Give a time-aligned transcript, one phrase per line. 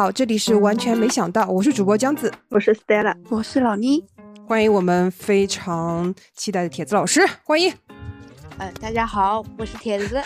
[0.00, 4.02] 好，这里是完全没想到，我是主播江子，我是 Stella，我是老倪，
[4.46, 7.70] 欢迎我们非常期待的铁子老师，欢迎。
[8.56, 10.18] 呃，大家好，我是铁子。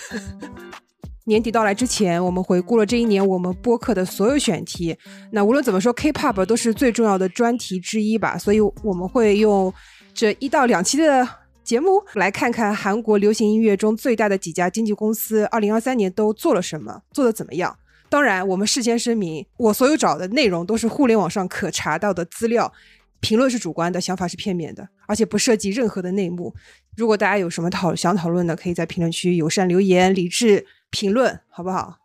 [1.27, 4.97] 年底到来之前，我们回顾了这一年我们播客的所有选题。
[5.33, 9.75] 那无论怎么说，K-pop 都是最重要的专题之一吧，所以我们会用
[10.15, 11.29] 这一到两期的
[11.65, 17.77] 节目来看看韩国流行音乐中最大的几家经纪公司，二零二三年都做了什么，做的怎么样。
[18.15, 22.73] 当然，我们事先声明，我所有找的内容都是互联网上可查到的资料，
[23.19, 26.55] 评论是主观的，想法是片面的，而且不涉及任何的内幕。
[26.97, 30.65] 如果大家有什么讨想讨论的，可以在评论区友善留言，理智。
[30.91, 31.99] 评论好不好？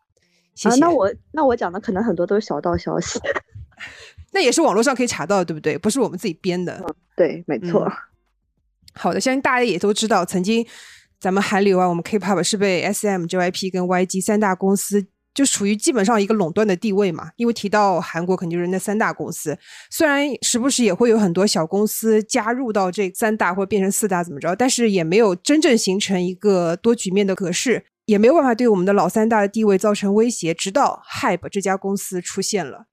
[0.55, 0.79] 谢谢。
[0.79, 3.19] 那我那我讲的可能很多都是小道消息，
[4.33, 5.77] 那也是网络上可以查到，对不对？
[5.77, 6.83] 不是我们自己编的。
[7.15, 7.87] 对，没错。
[8.95, 10.65] 好的，相信大家也都知道，曾经
[11.19, 17.29] 咱们韩流啊，我们 K-pop 是被 SM、JYP 跟 YG 三大公司就处于基本上一个垄断的地位嘛。
[17.37, 19.57] 因为提到韩国，肯定就是那三大公司。
[19.89, 27.85] 虽然时不时也会有很多小公司加入到这三大或变成四大怎么着，但是也没有真正形成一个多局面的格式。
[28.05, 32.87] 也没有办法对我们的老三大的地位造成威胁，直到 Hype 这家公司出现了。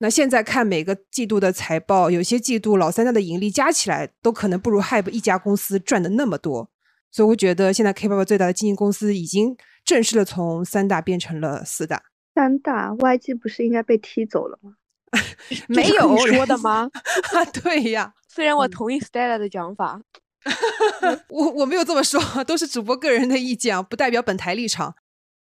[0.00, 6.68] 那现在看每个季度的财报，有些季度老三大的盈利加起来都可能不如 Hype 一家公司赚的那么多。
[7.12, 9.56] 所以我觉得现在 K-pop 最大的经纪公司已经
[9.88, 12.02] 正式的从三大变成了四大。
[12.34, 14.74] 三大 YG 不是应该被踢走了吗？
[15.66, 16.90] 没有说的吗？
[17.64, 20.02] 对呀，虽然我同意 Stella 的讲法。
[21.30, 24.94] 我我没有这么说，都是主播个人的意见啊，不代表本台立场。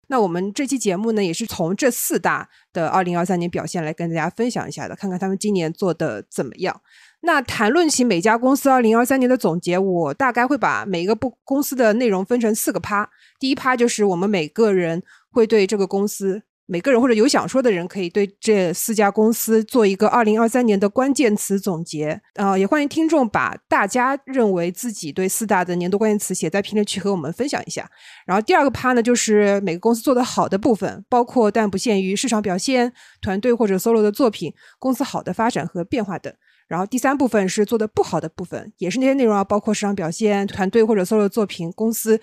[0.08, 6.82] 那我们这期节目呢，也是从这四大的二零二三年表现来跟大家分享一下的，看看他们今年做的怎么样。
[7.22, 13.10] 那谈论起每家公司二零二三年的总结，我大概会把每一个不公司的内容分成四个趴。
[13.40, 16.44] 第一趴就是我们每个人会对这个公司。
[16.70, 22.22] 每个人或者有想说的人，可以对这四家公司做一个二零二三年的关键词总结。
[22.36, 27.90] 啊，也欢迎听众把大家认为自己对四大的年度关键词写在评论区和我们分享一下。
[28.26, 32.92] 然后第二个趴呢，就是每个公司做的好的部分，包括但不限于市场表现、
[33.22, 36.34] 团队或者 solo 的作品、公司好的发展和变化等。
[36.68, 42.20] 然后第三部分是做的不好的部分，也是那些内容啊，包括市场表现、团队或者 solo 作品、公司。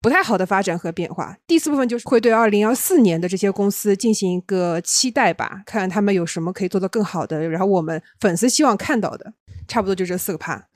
[0.00, 1.36] 不太好的发展和变化。
[1.46, 9.32] 第四部分就是会对二零二四年的这些公司进行一个期待吧，看看他们有什么可以做得更好的，然后我们粉丝希望看到的，
[9.66, 10.68] 差不多就这四个趴。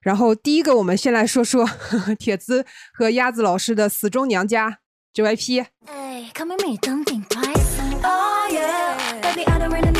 [0.00, 4.78] 然后第一个，我们先来说说呵 呵铁子和鸭子老师的死忠娘家
[5.12, 5.66] JYP。
[5.86, 9.20] 哎，come in my dong jing pies and oh yeah。
[9.20, 9.97] baby out of random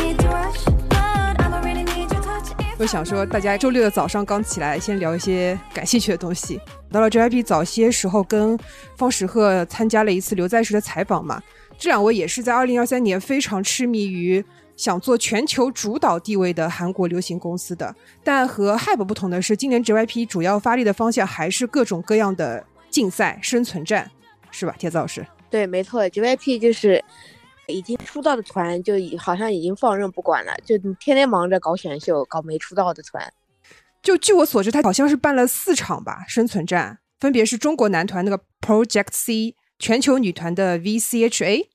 [2.81, 6.61] 我想说，大家周六的早上刚起来，先聊一些感兴趣的东西。
[6.93, 8.56] 到了 JYP 早些时候，跟
[8.97, 11.43] 方时赫参加了一次刘在石的采访嘛。
[11.77, 14.44] 这两位也是在2023年非常痴迷于
[14.77, 17.93] 想做全球主导地位的韩国流行公司的。
[18.22, 24.09] 但和 HYBE 不同的是，今年 JYP 主要发力的方向还是各种各样的竞赛生存战，
[24.53, 25.27] 是吧，铁子老师？
[25.50, 27.05] 对，没错，JYP 就是。
[27.69, 33.33] 已经出道的团就已好像已经放任不管了，就天天忙着搞选秀，搞没出道的团。
[34.03, 41.69] 就据我所知，他好像是办了四场吧，生存战，分别是中国男团那个 Project C，全球女团的 VCHA，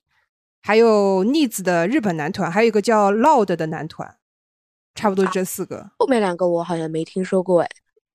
[0.62, 4.16] 还有 Needs 的日本男团，还有一个叫 Loud 的男团，
[4.96, 5.92] 差不多这四个。
[6.00, 7.70] 后面两个我好像没听说过哎。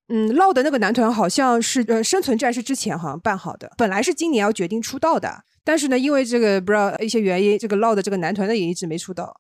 [0.09, 5.45] 嗯，Loud 那个男团好像是呃生存战是之前好像办好的，本来是今年要决定出道的。
[5.69, 9.39] 但是呢，因为这个不知道一些原因，这个 Loud 这个男团呢也一直没出道，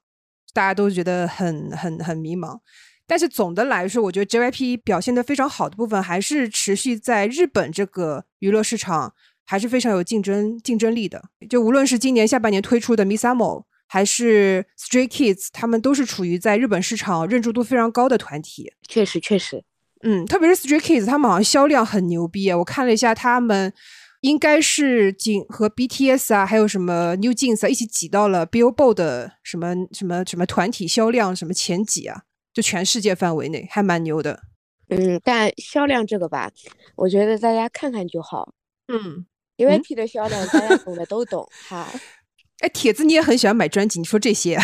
[0.52, 2.58] 大家都觉得很很很迷茫。
[3.06, 9.14] 但是总的来说，我觉得 JYP 表现的非常好的部分，还是持续在日本这个娱乐市场
[9.46, 11.18] 还是非常有竞争竞争力的。
[11.48, 18.70] 就无论是今年下半年推出的 Misamo，还是 Stray Kids，他们都是处于在日本市场认知度非常高的团体。
[18.86, 19.64] 确实，确实，
[20.02, 22.58] 嗯，特别是 Stray Kids，他们好像销量很牛逼啊！
[22.58, 23.72] 我看了一下他们。
[24.20, 32.22] 应该是仅和 BTS 啊，还有什么 New Jeans 啊一起挤到了 Billboard 的什么什么什么团体销量什么前几啊，
[32.52, 34.40] 就全世界范围内还蛮牛的。
[34.88, 36.50] 嗯，但销量这个吧，
[36.96, 38.52] 我觉得大家看看就好。
[38.92, 39.24] 嗯
[39.56, 41.86] ，JYP 的销量大家懂的都懂哈。
[42.60, 44.58] 哎，铁子你也很喜欢买专辑，你说这些？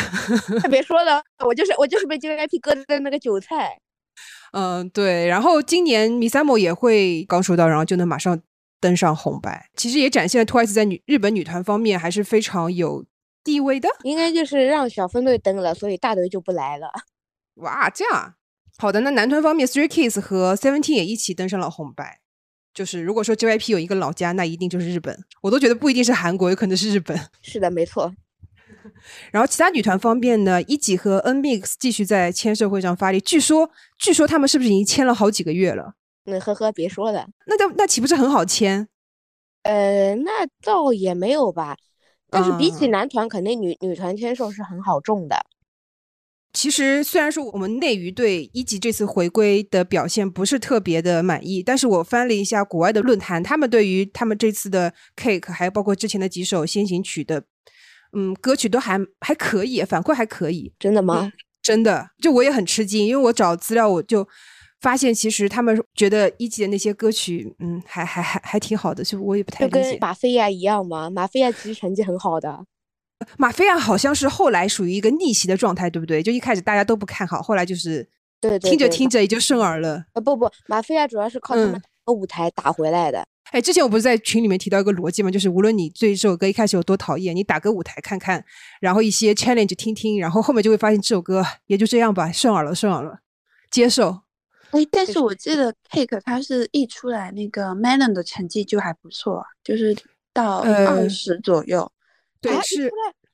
[0.69, 3.79] 别说了，我就是我就是被 JYP 割的那个韭菜。
[4.53, 5.29] 嗯，对。
[5.29, 8.43] 然后今年 Misamo 也会刚收到，然后就能马上。
[8.85, 13.07] 登上红白，其实也展现了 TWICE 在女日本女团方面还是非常有
[13.43, 13.89] 地位的。
[14.03, 16.91] 应该就是让小分队登了，所以大队就不来了。
[17.55, 18.35] 哇，这样，
[18.77, 22.21] 好的，那男团方面，Three Kids 和 Seventeen 也一起登上了红白。
[22.75, 25.19] 就是如果说 JYP 有一个老家，那一定就是日本。
[25.41, 27.19] 我都觉得不一定是韩国，有可能是日本。
[27.41, 28.13] 是的，没错。
[29.33, 33.19] 然后其他女团方面呢，一级和 NMIX 继续在签售会上发力。
[33.19, 35.95] 据说，据说他们是不是已经签了好几个月了？
[36.25, 37.26] 那呵呵，别说了。
[37.47, 38.88] 那就那岂不是很好签？
[39.62, 41.76] 呃，那倒也没有吧。
[42.31, 45.47] 但是比起男团，肯定女女团签售是很好中的。
[46.53, 57.44] 其实虽然说我们内娱对一级这次回归的表现不是特别的满意，但是我翻了一下国外的论坛，他们对于他们这次的 Cake，还有包括之前的几首先行曲的，
[58.12, 60.73] 嗯，歌曲都还还可以，反馈还可以。
[60.79, 61.32] 真的吗？
[61.62, 64.29] 真的，就我也很吃惊，因为我找资料我就
[64.85, 69.81] 发现，其实他们觉得一季的那些歌曲，嗯，还还还还挺好的，就我也不太理解。
[69.81, 71.09] 跟马菲亚一样嘛？
[71.09, 72.67] 马菲亚其实成绩很好的。
[73.39, 76.23] 马菲亚好像是后来属于一个逆袭的状态，对不对？
[76.23, 78.07] 就一开始大家都不看好，后来就是
[78.43, 80.05] 对听着听着也就顺耳了。
[80.13, 83.25] 呃，不不，马菲亚主要是靠他们舞台打回来的。
[83.53, 88.45] 哎，之前我不是在群里面提到一个逻辑嘛，就是无论你对这首歌一开始有多讨厌，你打个舞台看看，
[88.83, 93.21] 然后一些 challenge 听听，然后后面就会发现这首歌也就这样吧，顺耳了，顺耳了，
[93.71, 94.25] 接受。
[94.75, 99.97] 哎，但是我记得 Cake 它是一出来那个 Melon 的成绩就还不错，就是
[100.32, 101.91] 到二十左右。
[102.41, 102.91] 对，是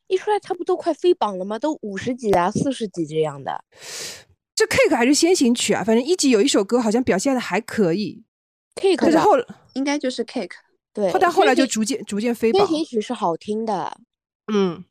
[0.06, 1.58] 一出来差不多快飞榜了吗？
[1.58, 3.64] 都五十几啊，四十几这样的。
[4.54, 8.22] 这 Cake 还是先行曲啊，反正一集有一首歌好像表现的还可以。
[8.74, 9.32] Cake，但是后
[9.72, 10.50] 应该就是 Cake，
[10.92, 11.10] 对。
[11.18, 12.66] 但后来就逐渐逐渐飞榜。
[12.66, 13.98] 先行曲是好听的，
[14.52, 14.84] 嗯，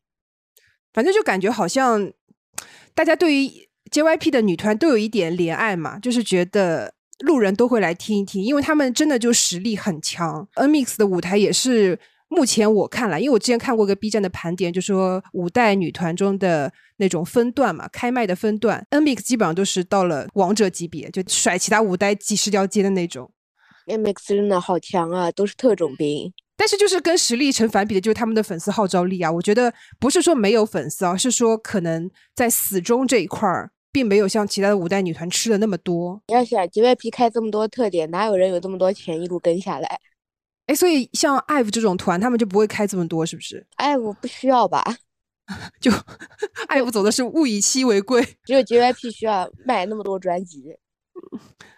[0.91, 2.11] 反正就感觉好像
[2.95, 10.47] 大家对于 JYP 的女团都有一点怜爱嘛，就是觉得路人都会来听一听，因为他们真的就实力很强。
[10.55, 11.99] NMIX 的舞台也是。
[12.31, 23.31] 目前我看来，因为我之前看过一个 B 站的盘点，就说五代女团中的那种分段嘛，开麦的分段，NMIX 基本上都是到了王者级别，就甩其他五代几十条街的那种。
[23.87, 26.31] NMIX 真的好强啊，都是特种兵。
[26.55, 29.31] 但是就是跟实力成反比的，就是他们的粉丝号召力啊。
[29.31, 36.21] 我觉得不是说没有粉丝啊，是说可能在死忠这一块儿，并没有像其他的五代女团吃的那么多。
[36.27, 39.99] 你要想 JYP 开这么多特点，哪有人有这么多钱一路跟下来？
[40.67, 44.83] 哎，所以像 IVE 这种团，他们就不会开这么多，是不是？IVE 不需要吧？
[45.81, 45.91] 就
[46.67, 50.75] IVE 走的是物以稀为贵，只有 JYP 需要卖那么多专辑。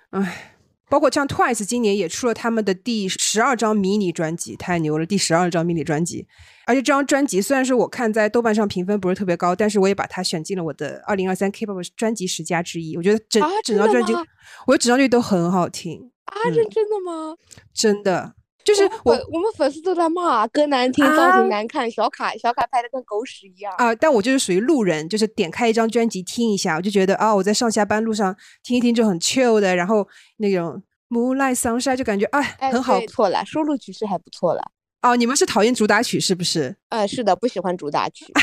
[0.09, 0.57] 哎，
[0.89, 5.05] 包括像 TWICE 今年也出了他们的第十二张迷你专辑，太牛了！
[5.05, 6.27] 第十二张迷你专辑，
[6.71, 12.95] 而且这张专辑虽然是我看在豆瓣上评分不是特别高，但是我也把它选进了我的二零二三 K-pop 专辑十佳之一。
[12.95, 16.33] 我觉得整整张专辑，我觉得整张专辑都很好听啊！
[16.50, 17.35] 认真的吗？
[17.73, 18.35] 真的。
[18.63, 23.94] 就是我，我们粉丝都在骂歌难听、造型难看、小卡小卡拍的跟狗屎一样啊！
[23.95, 28.33] 但我就是属于路人，就是点开一张专辑听一下，我就觉得啊，我在上下班路上
[28.63, 30.07] 听一听就很 chill 的，然后
[30.38, 32.41] 那种 Moonlight Sunshine 就感觉哎
[32.71, 34.62] 很好，不错了，收录曲是还不错了。
[35.01, 36.75] 哦，你们是讨厌主打曲是不是？
[36.89, 38.25] 呃，是的，不喜欢主打曲。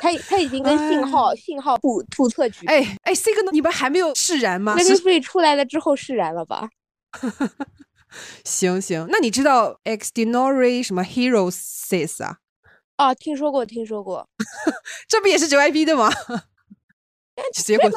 [0.00, 4.74] 他他已经跟信号信号不突测曲，哎哎，C 个你们还没有释然吗？
[4.76, 6.68] 那个 Free 出来了之后释然了吧？
[8.44, 12.36] 行行，那你知道 Extraordinary 什么 Heroes 啊？
[12.96, 14.28] 啊，听说过，听说过，
[15.08, 16.10] 这不也是 JYP 的吗？
[17.54, 17.90] 这个，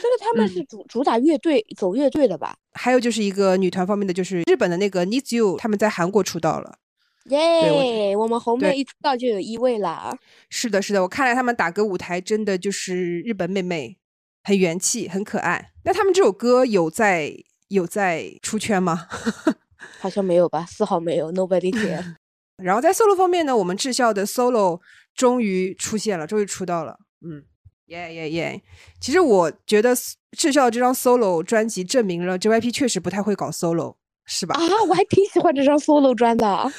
[0.00, 2.56] 这个他们是主主打乐队，走乐队的吧？
[2.72, 6.78] 还有就是一个女团方面的，就是日本的那个 Needs You，他们在韩国出道了。
[7.26, 10.16] 耶，我们红妹一出道就有一位了。
[10.50, 13.98] 是的，是的，我看来他们打歌舞台真的就是日本妹妹，
[14.42, 15.72] 很元气，很可爱。
[15.84, 17.34] 那他们这首歌有在？
[17.68, 19.08] 有在出圈吗？
[19.98, 22.14] 好像没有吧，丝毫没有，Nobody care。
[22.62, 24.80] 然后在 solo 方面呢，我们智孝的 solo
[25.14, 26.98] 终于出现了，终于出道了。
[27.26, 27.42] 嗯，
[27.86, 28.62] 耶耶耶！
[28.98, 29.94] 其实我觉得
[30.36, 34.54] 智孝这张 solo 专辑证明了 JYP 确实不太会搞 solo，是吧？
[34.54, 36.72] 啊，我还挺喜欢这张 solo 专的。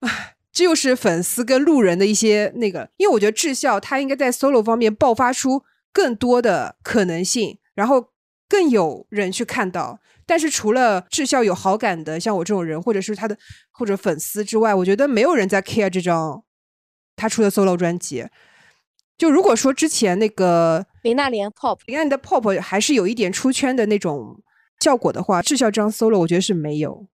[0.00, 8.10] 唉，这又是粉丝跟路人的一些那个，因为我觉得智孝他应该在 solo 方面爆发出更多的可能性，然后
[8.48, 9.98] 更有人去看到。
[10.24, 13.36] 但是除了智孝有好感的，像我这种人，或者是他的
[13.72, 16.44] 或者粉丝之外，我觉得没有人在 care 这张
[17.16, 18.24] 他出的 solo 专辑。
[19.16, 24.42] 就如果说之前那个林娜莲 pop，林娜莲的 pop 还是有一点出圈的那种
[24.80, 27.06] 效果的话，智孝这张 solo 我觉得是没有。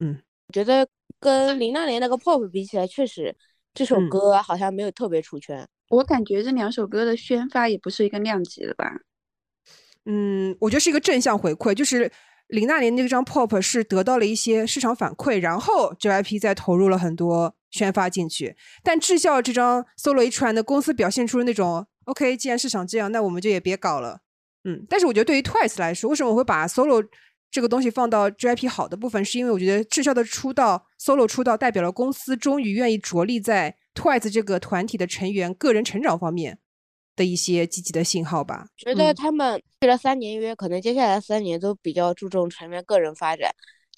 [0.00, 0.86] 嗯，我觉得
[1.18, 3.34] 跟林娜莲那个 pop 比起来，确实
[3.74, 5.66] 这首歌好像没有特别出圈。
[5.88, 8.90] 我感觉这两首歌的宣发也不是一个量级的吧。
[10.04, 12.10] 嗯，我觉得是一个正向回馈，就是。
[12.50, 18.56] 林娜莲那张 pop 是得到了一些市场反馈，然后 JYP 再投入了很多宣发进去。
[18.82, 24.20] 但智孝这张 solo 一出来，的公司表现出了那种 OK，既然市场这样，那我们就也别搞了
[24.64, 27.06] 嗯，但是我觉得对于 Twice 来说，为什么我会把 solo
[27.50, 36.58] 这个东西放到 JYP 好的部分，是因为我觉得智孝的出道 solo 出道代表了公司终于愿意着力在 Twice 这个团体的成员个人成长方面
[37.16, 38.66] 的一些积极的信号吧。
[38.76, 43.50] 觉得他们续了三年约，可能接下来三年都比较注重成员个人发展，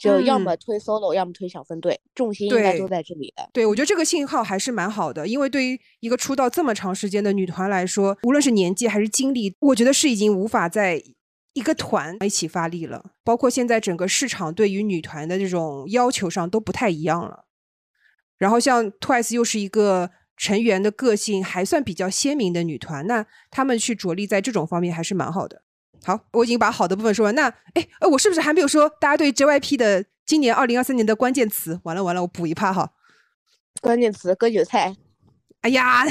[0.02, 3.48] 就要么推 solo，要么推小分队，重心应该都在这里的。
[3.52, 11.02] 对，我觉得这个信号还是蛮好的，因为对于一个出道这么长时间的女团来说，无论是年纪还是经历，我觉得是已经无法在。
[11.54, 17.44] 一个团一起发力了，包括现在整个市场对于女团的这种要求上都不太一样了。
[18.38, 25.62] 然后像 Twice 又是一个成员的个性还算比较鲜明的女团，那他们去着力在这种方面还是蛮好的。
[26.04, 27.34] 好，我已经把好的部分说完。
[27.34, 31.80] 那哎，呃，我是不是还没有说大家对 JYP 的今年二零二三年的关键词？
[31.84, 32.92] 完了完了，我补一趴哈。
[33.80, 34.96] 关键词割韭菜。
[35.62, 36.04] 哎呀，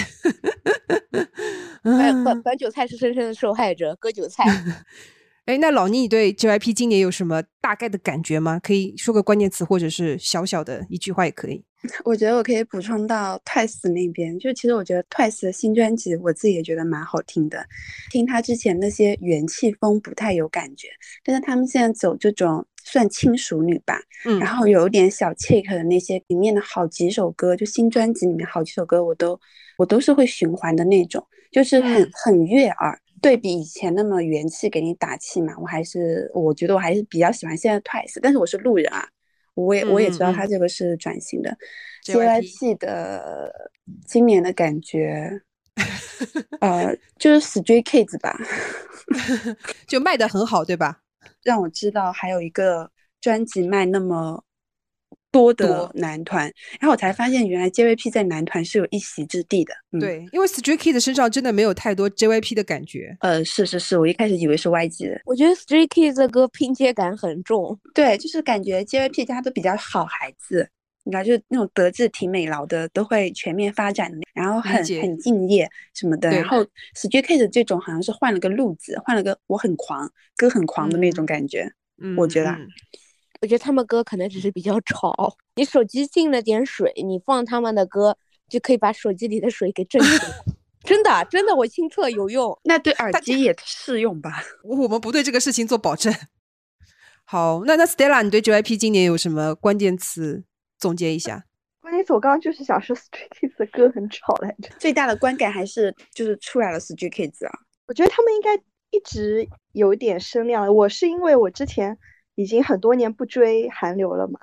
[1.83, 4.45] 本本韭菜是深深的受害者，割韭菜。
[5.51, 8.57] 哎，那老倪，你对 JYP 今年有什么大概的感觉吗？
[8.63, 11.61] 可以说个关键词，或者是小小的一句话也可以。
[12.05, 17.65] 我觉得我可以补充到 Twice 那边，就其实我觉得 Twice 的新专辑，我自己也觉得蛮好听的。
[18.09, 20.87] 听他之前那些元气风不太有感觉，
[21.25, 29.37] 但是他们现在走这种算轻熟女吧，嗯，然后有点小 chick 的那些里面的好几首歌，就新专辑里面好几首歌，我都
[29.77, 32.97] 我都是会循环的那种，就是很很悦耳。
[33.21, 39.07] 对比以前那么元气给你打气嘛，我还是我觉得我还是比较喜欢现在 Twice，但是我是路人啊，
[39.53, 41.55] 我也我也知道他这个是转型的
[42.03, 43.71] ，JYP 的
[44.05, 45.41] 今年的感觉，
[46.59, 48.37] 呃，就是 Stray Kids 吧，
[49.87, 51.01] 就卖的很好，对吧？
[51.43, 54.43] 让我知道还有一个专辑卖那么。
[55.31, 56.43] 多的男团，
[56.79, 59.73] 然后我才发现原来 JYP 在男团是有一席之地的。
[59.99, 63.15] 对，因为 Stray Kids 身上真的没有太多 JYP 的感觉。
[63.21, 65.21] 呃，是是是，我一开始以为是 YG 的。
[65.25, 67.79] 我觉得 Stray Kids 的歌拼接感很重。
[67.93, 70.69] 对，就是感觉 JYP 家都比较好孩子，
[71.05, 76.29] 你知道，就是那种德智体美劳的都会全面发展的，然后很很敬业什么的。
[76.29, 76.61] 然后
[76.95, 81.71] Stray Kids 这种好像是换了个路子，换了个我很狂，歌很狂的那种感觉。
[82.01, 82.53] 嗯，我觉得。
[83.41, 85.35] 我觉得他们歌可能只是比较吵。
[85.55, 88.15] 你手机进了点水，你放他们的歌
[88.47, 90.31] 就可以把手机里的水给震出来。
[90.85, 92.55] 真的，真的，我亲测有用。
[92.63, 94.43] 那对耳机也适用吧？
[94.63, 96.13] 我们不对这个事情做保证。
[97.25, 100.43] 好，那那 Stella，你对 JYP 今年有什么关键词
[100.77, 101.45] 总结一下？
[101.81, 104.69] 关键词我刚刚就是想说 Stray Kids 的歌很吵来着。
[104.77, 107.51] 最大的观感还是就是出来了 Stray Kids 啊。
[107.87, 108.55] 我觉得他们应该
[108.91, 110.71] 一直有点声量。
[110.73, 111.97] 我是因为我之前。
[112.35, 114.39] 已经很多年不追韩流了嘛，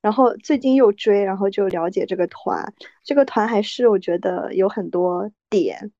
[0.00, 2.72] 然后最近又追，然后就了解这个团。
[3.04, 5.92] 这个团还是我觉得有很多点，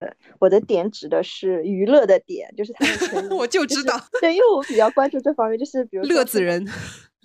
[0.00, 2.84] 呃，我的点指的是娱乐的点，就是他
[3.20, 6.66] 们 我就知道，对，因为我比较关注这方面，就是比如乐子人，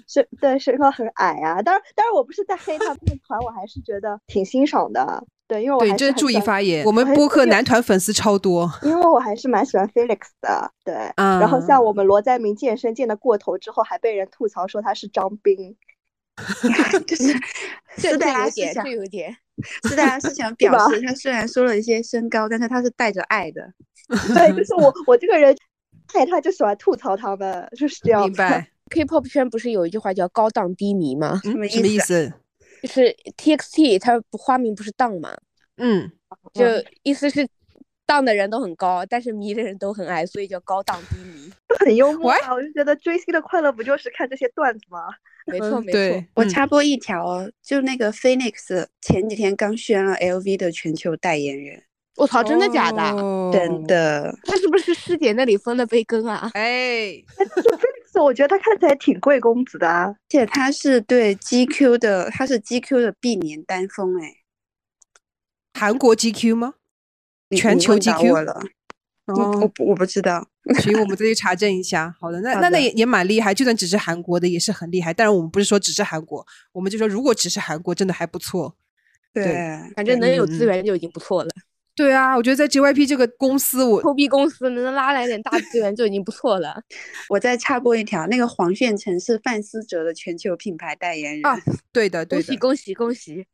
[0.08, 1.62] 身对身高很矮啊。
[1.62, 5.26] 当然，当然我不是在黑他们团，我还是觉得挺欣赏的。
[5.48, 6.86] 对，因为我对，真注意发言。
[6.86, 10.72] 我们播客男团粉丝超多，因为我还是蛮喜欢 Felix 的。
[10.84, 15.76] 对， 然后像我们罗在明健身健的过头之后，还被人吐槽说他是张斌，
[17.06, 17.34] 就是
[17.98, 19.36] 这大家有点，这有点，
[19.90, 23.62] 是大家是想表示他虽然说了一些身高，但是他是带着爱的。
[24.34, 25.56] 对，就是我我这个人
[26.14, 28.24] 爱他就喜欢吐槽他们，就是这样。
[28.24, 28.68] 明白。
[28.90, 31.40] K-pop 圈不是有一句话叫高档低迷吗？
[31.44, 32.32] 什么意思？
[32.84, 35.34] 就是 T X T，它花名不是荡吗？
[35.78, 36.12] 嗯，
[36.54, 36.66] 就
[37.02, 37.48] 意思是
[38.06, 41.50] 荡的人都很高，但是迷的人都很矮，所以叫高档低迷。
[41.80, 42.54] 很幽默啊！
[42.54, 45.00] 我就觉得追星的快乐不就是看这些段子吗？
[45.46, 46.26] 没错没错。
[46.36, 51.82] 我插播一条，就那个 Phoenix 前几天刚宣了 L V 的全球代言人。
[52.18, 53.02] 我操，真的假的？
[53.54, 54.38] 真的。
[54.44, 56.52] 他是不是师姐那里分了杯羹啊？
[56.54, 57.24] 哎。
[58.22, 64.36] 我觉得他看起来挺贵公子的啊，而且他是对 GQ 的，他是 GQ 的毕年单峰哎，
[65.74, 66.74] 韩国 GQ 吗？
[67.56, 68.62] 全球 GQ 了，
[69.28, 70.48] 我我我不知道，
[70.82, 72.14] 所以，我们 再去查证一下。
[72.20, 75.14] 好的，那那那也也蛮厉害，就算只是韩国的也是很厉害。
[75.14, 78.76] 但是我们不是说只是韩国，我们就说如果只是韩国，真的还不错。
[79.34, 79.44] 对，
[79.96, 81.50] 反正能有资源就已经不错了。
[81.96, 86.82] 对啊，我觉得在 JYP 这个公司，我臭逼公司能拉来点大资源就已经不错了。
[87.30, 91.56] 我再插播一条，那个黄炫成是范思哲的全球品牌代言人啊，
[91.92, 93.46] 对的 对，恭喜恭喜恭喜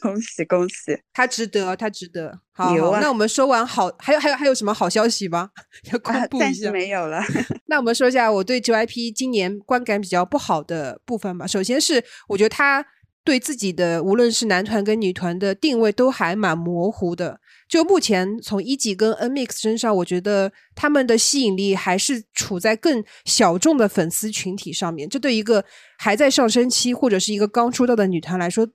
[0.00, 2.40] 恭喜恭喜，他值得，他值得。
[2.52, 5.50] 好，那我们说完好，还有还有还有什么好消息吗？
[5.92, 6.44] 要公布一下？
[6.46, 7.22] 暂时没有了。
[7.66, 11.46] 那我们说一下我对 JYP 今年观感比较不好的部分吧。
[11.46, 12.84] 首先是我觉得他
[13.22, 17.40] 对自己的无论是男团跟女团的定位都还蛮模糊的。
[17.68, 25.08] 就目前从一级跟 N Mix 身上，我觉得他们的吸引力还是处在更小众的粉丝群体上面。
[25.08, 25.64] 这对一个
[25.98, 28.68] 还在上升期或者是一个刚出道的女团来说，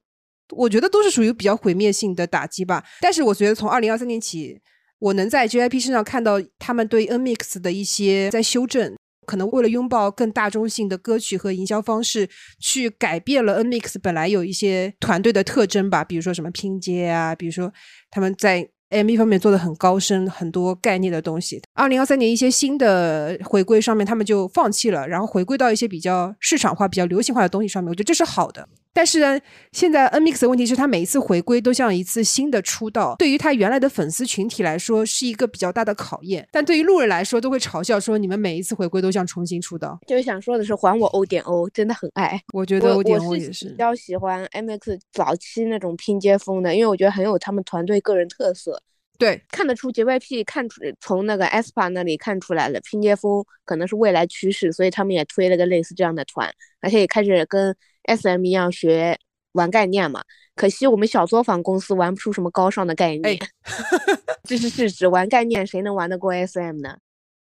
[0.56, 2.84] 我觉得都是属于比较毁灭性的打击吧。
[3.00, 4.60] 但是我觉得从二零二三年起，
[5.00, 8.96] 我能在 JYP 身上看到他们对 N Mix 的一些在修正。
[9.26, 12.28] 可能为了拥抱更大众性的歌曲和营销方式，
[12.60, 17.72] 去改变了 N Mix 本来有一些团队的特征吧，比如说什么拼接啊，比如说
[18.10, 21.62] 他们在 MV 方面做的很高深，很多概念的东西。
[21.74, 28.68] 二零二三年一些新的回归上面，他们就放弃了，然后回归到一些比较市场化、比较流行化的东西上面，我觉得这是好的。
[28.94, 29.40] 但是呢，
[29.72, 36.48] 现在 N Mix 的问题是，他每一次回归都像一次新的出道，对于他原来的粉丝群体来说是一个比较大的考验。
[36.52, 39.98] 但对于路人来说，都会嘲笑说，你们每一次回归都像重新出道。
[40.08, 42.42] 就是想说的是，还我 O 点 O，真的很爱。
[42.54, 48.82] 我觉得 O 点 O 我也是比较喜欢 M X 早期那种拼接风的，因为我觉得很有他们团队个人特色。
[49.18, 57.76] 对，看得出 JYP 看出从那个 aespa 那里看出来了，拼接风可能是未来趋势，所以他们也推了个类似这样的团，而且也开始跟
[58.16, 59.18] SM 一样学
[59.54, 60.24] 玩概念嘛。
[60.56, 63.40] 可惜我们小作坊公司玩不出什么高尚的概念，
[64.44, 65.08] 这是事实。
[65.08, 66.98] 玩概念谁能玩得过 SM 呢？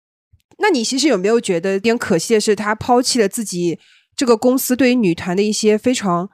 [0.59, 3.79] 那你其实有没有觉得有点可惜的是，他抛弃了自己
[4.15, 6.29] 这个公司对于女团的一些非常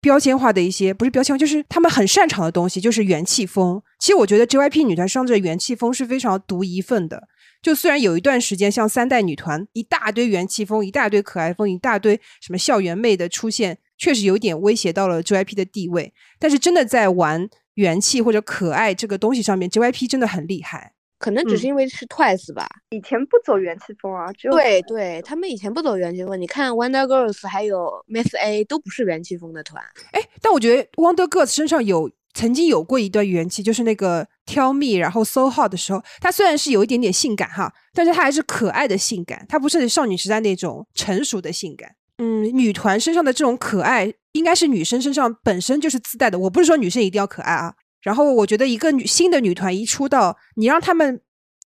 [0.00, 3.80] 标签化的一些，不是标签化，就是他们很擅长的东西，就是元气风。
[4.00, 7.28] 其实我觉得 JYP 女团身上这元气风是非常独一份的。
[7.62, 16.12] 就虽然有一段时间，像三代女团一大堆元气风，一大堆可爱风，一大堆什么校园妹的出现，确实有点威胁到了 JYP 的地位。
[16.38, 20.94] 但是真的在玩元气或者可爱这个东西上面，JYP 真的很厉害。
[21.18, 26.40] 可能只是因为是 Twice 吧，以前不走元气风啊，只有对对，他们以前不走元气风。
[26.40, 29.84] 你看 Wonder Girls 还有 Miss A 都不是元气风的团。
[30.12, 41.94] 哎，但我觉得 Wonder Girls 身上有曾经有过一段元气，就是那个 Tell Me，然后 So Hot 的时候，它虽然是有一点点性感哈，但是它还是可爱的性感，它不是少女时代那种成熟的性感。
[42.18, 46.38] 嗯，女团身上的这种可爱，应该是女生身上本身就是自带的。
[46.38, 47.74] 我不是说女生一定要可爱啊。
[48.02, 51.20] 然后我觉得一个女新的女团一出道，你让他们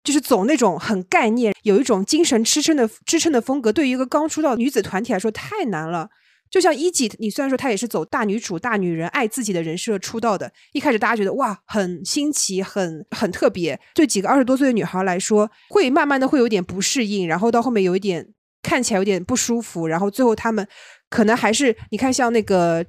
[0.04, 6.10] 就是走那种很概念，有一种精神支撑的支撑的风格，对于一个刚出道女子团体来说太难了。
[6.52, 18.28] 就像一级，你虽然说她也是走大女主、大女人、爱自己的人设出道的，一开始大家觉得哇很新奇、很很特别，对几个二十多岁的女孩来说，会慢慢的会有点不适应，然后到后面有一点
[18.62, 20.64] 看起来有点不舒服，然后最后他们
[21.08, 22.84] 可能还是你看像那个。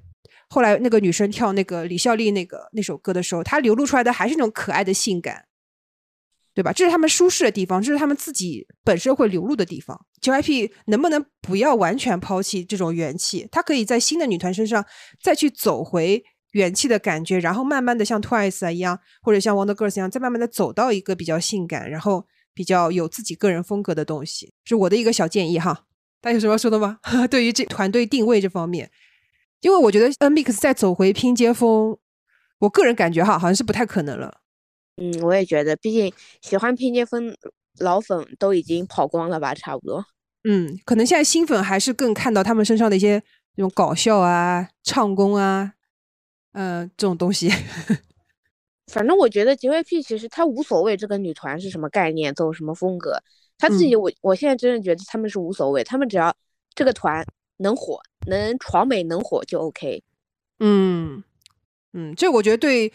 [0.50, 5.46] 后来那个女生跳那个李孝利那个那首歌的时候，她流露出来的还是那种可爱的性感，
[6.54, 6.72] 对吧？
[6.72, 10.00] 这是他们舒适的地方，这是他们自己本身会流露的地方。
[10.22, 13.48] JYP 能不能不要完全抛弃这种元气？
[13.52, 14.86] 他可以在新的女团身上
[15.22, 25.86] 再去走回元气的感觉，然后慢慢的像 Twice 啊一样，或者像 Wonder Girls 一样，再慢慢的走到一个比较性感，然后比较有自己个人风格的东西，是我的一个小建议哈。
[26.22, 27.00] 大家有什么要说的吗？
[27.32, 28.92] 对于这团队定位这方面？
[29.62, 31.98] 因为我觉得 N Mix 再走回拼接风，
[32.60, 34.43] 我个人感觉哈，好像是不太可能了。
[34.98, 37.36] 嗯，我也觉得，毕竟喜欢拼接风
[37.80, 40.06] 老粉都已经跑光了吧，差不多。
[40.44, 43.22] 嗯，可能现在新粉还是更看到他们身上的一些
[43.56, 45.74] 那种搞笑啊、唱功啊，
[46.54, 47.50] 嗯，这种东西。
[48.92, 53.18] 反正我觉得 JYP 其实他无所谓这个女团是什么概念，走什么风格，
[53.58, 56.36] 他自己我我现在真的觉得他们是无所谓，他们只要
[56.76, 57.26] 这个团
[57.58, 58.00] 能火。
[58.26, 60.02] 能闯美能火就 OK，
[60.60, 61.22] 嗯
[61.92, 62.90] 嗯，这我觉得对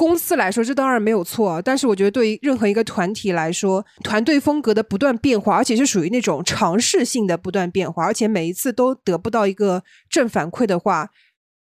[0.00, 11.10] 公司来说这当然没有错，但是我觉得对于任何一个团体来说，团队风格的不断变化，而且是属于那种尝试性的不断变化，而且每一次都得不到一个正反馈的话，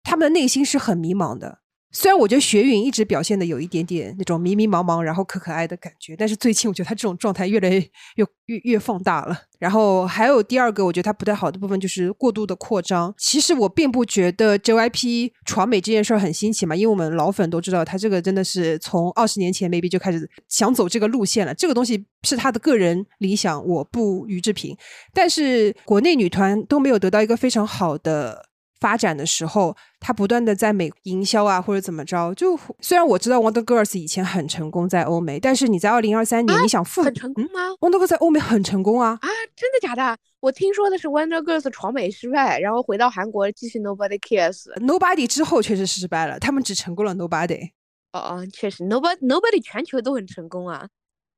[0.03, 1.61] 他们的内心是很迷茫的。
[1.95, 9.39] 虽然我觉得学允一直表现的有一点点那种迷迷茫茫，然后可可爱的感觉，但是最近我觉得他这种状态越来越越越放大了。
[9.61, 13.15] 然后还有第二个，我觉得他不太好的部分就是过度的扩张。
[13.17, 21.55] 其实我并不觉得 JYP 闯美这件事儿很新奇嘛，因为我们老粉都知道他这个真的是从二十年前 maybe 就开始想走这个路线了。
[21.55, 24.77] 这个东西是他的个人理想，我不予置评。
[25.15, 28.51] 但是国内女团都没有得到一个非常好的。
[28.81, 32.35] 发展的时候，他不断的在美营销啊，或者怎么着。
[32.35, 39.29] 就虽然我知道 Wonder Girls 以前很成功在欧美，但是你在二零二三年你想复很成功吗？Wonder Girls 在欧美很成功啊啊！
[39.57, 40.19] 真的假的？
[40.41, 44.65] 我听说的是 Wonder Girls 闯美失败，然后回到韩国继续 Nobody Cares。
[44.81, 47.71] Nobody 之后确实失败了，他们只成功了 Nobody。
[48.13, 50.87] 哦哦，确实 Nobody Nobody 全球都很成功啊。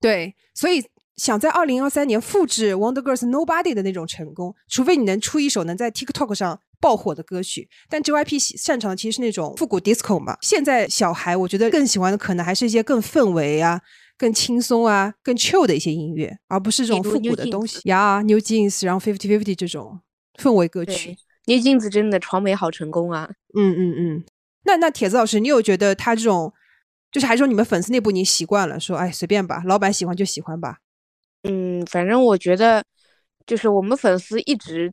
[0.00, 0.84] 对，所以
[1.16, 7.68] 想在二零二三年复制 Wonder Girls Nobody 的那种成功，除非你能出一首能在 TikTok 上爆火的歌曲。
[7.88, 10.36] 但 JYP 喜擅长的其实是那种复古 disco 嘛。
[10.42, 13.80] 现在小孩我觉得更喜欢的可能还是一些更氛围啊、
[14.18, 20.00] 更轻松啊、更 chill 的一些音乐，而不是这种复古的东西呀、New Jeans，然后 Fifty Fifty 这种
[20.38, 23.30] 氛围歌曲 New Jeans 真的传媒好成功啊！
[23.56, 24.24] 嗯嗯嗯。
[24.64, 26.52] 那那铁子老师，你有觉得他这种，
[27.10, 30.80] 就是还是说你们粉丝内部已经习惯了，说哎随便吧，老板喜欢就喜欢吧。
[31.48, 32.84] 嗯，反正我觉得，
[33.46, 34.92] 就是我们粉丝一直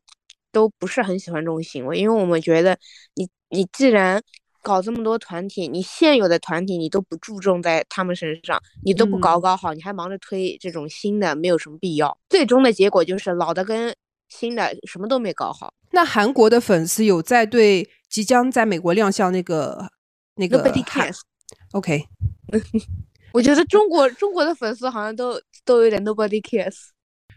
[0.51, 2.77] 都不是很喜欢这种行为，因为我们觉得
[3.15, 4.21] 你你既然
[4.61, 12.17] 搞这么多团体，你现有的团体你都不注重在他们身上，你都不搞嗯搞好，你还忙着推这种新的，没有什么必要。
[12.29, 13.95] 最终的结果就是老的跟
[14.29, 15.73] 新的什么都没搞好。
[15.91, 19.89] 那韩国的粉丝有在对即将在美国亮相那个
[20.35, 21.19] 那个 Nobody 韩 cares。
[21.73, 22.07] OK，
[23.33, 26.75] 我觉得中国中国的粉丝好像都都有点 nobody cares。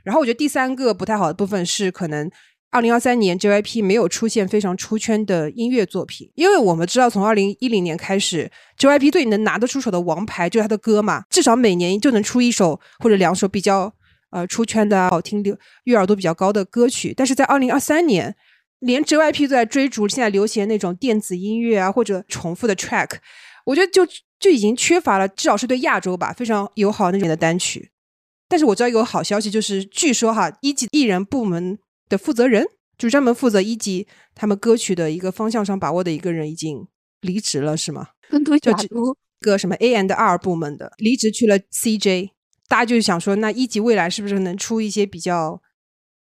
[0.05, 2.31] 然后我觉得第三个不太好的部分是，可能
[2.71, 13.93] 二零二三年 JYP 没有出现非常出圈的音乐作品，因为我们知道从二零一零年开始，JYP 最能拿得出手的王牌就是他的歌嘛，至少每年就能出一首或者两首比较
[14.31, 17.15] 呃出圈的、好听的、悦耳度比较高的歌曲。
[17.17, 18.37] 但是在二零二三年，
[18.81, 23.17] 连 JYP 都在追逐现在流行那种电子音乐啊，或者重复的 track，
[23.67, 24.07] 我觉得就
[24.41, 27.91] 就已经缺乏了，至少是对亚洲吧非常友好那种的单曲。
[28.49, 32.65] 但是我知道有个好消息，就是据说哈，一级艺人部门的负责人，
[32.97, 36.87] 就专门负责一级他们歌曲的一个方向上把握的一个人已经
[37.21, 38.09] 离职了，是吗？
[38.63, 42.31] 就只假都个什么 A and R 部门的离职去了 CJ，
[42.69, 45.61] 大家就想说，那一级未来是不是能出一些比较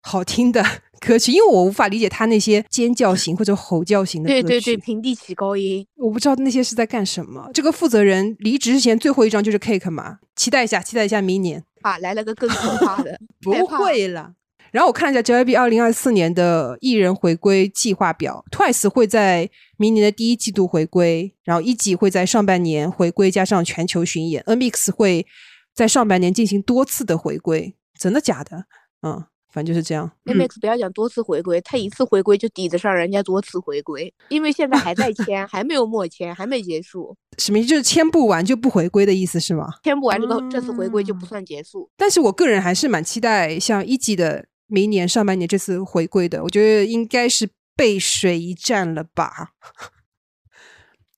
[0.07, 0.63] 好听的
[1.01, 1.33] 歌曲？
[1.33, 4.43] 因为我无法理解他那些尖叫型或者吼叫型的歌曲。
[4.43, 5.87] 对对对，平地起高音。
[5.97, 7.49] 我不知道那些是在干什么。
[7.55, 11.65] 这个负责人离职之前最后一张就是 Cake 嘛，期待一下，期待一下明年。
[11.81, 14.35] 啊，来了个更可怕的， 不会了。
[14.71, 25.25] 然后我看了一下 JYP 二零二四年的艺人回归计划表，Twice 会在明年的第一季度回归，然后一季会在上半年回归，加上全球巡演，NMIX 会
[25.73, 28.65] 在上半年进行多次的回归，真的假的？
[29.03, 30.11] 嗯，反正就是这样。
[30.25, 37.69] 嗯 MX 不要讲多次回归，他一次回归就抵得上人家多次回归，因为现在还在签，还没有末签，还没结束，什么意思？
[37.69, 39.69] 就是签不完就不回归的意思是吗？
[39.85, 41.89] 签不完这个这次回归就不啊算结束。
[41.97, 49.51] 但是我个人还是蛮期待像一季的明年上半年这次回归的，我觉得应该是背水一战了吧。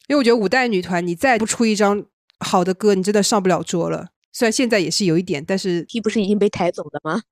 [0.09, 2.05] 因为我觉得五代女团，你再不出一张
[2.41, 4.09] 好的歌，你真的上不了桌了。
[4.31, 7.23] 虽然现在也是有一点，但是 T 不是已经被抬走了吗？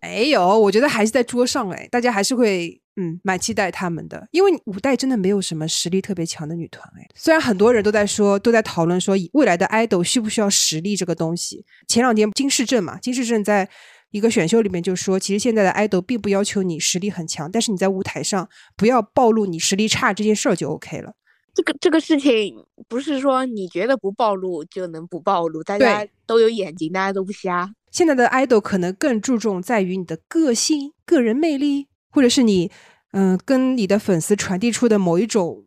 [0.00, 7.06] 没有，我觉得还是在桌上哎，大家还是会嗯蛮期待他们的，因为五代真的没有什么实力特别强的女团哎。
[7.14, 11.64] 虽然很多人都在说，都在讨论说未来的 idol 需不需要实力这个东西。
[11.88, 13.68] 前两天金世正嘛，金世正在
[14.10, 21.12] 一个选秀里面就说，其实现在的 idol 并不要求你实力很强，但是你在舞台上不要暴露你实力差这件事儿就 OK 了。
[21.54, 22.54] 这个这个事情
[22.88, 27.68] 不是说你觉得不暴露就能不暴露，大家都有眼睛，大家都不瞎。
[27.90, 32.70] 现在的 idol 可能更注重在于你的个性、个人魅力，或者是你
[33.12, 35.64] 嗯、跟你的粉丝传递出的某一种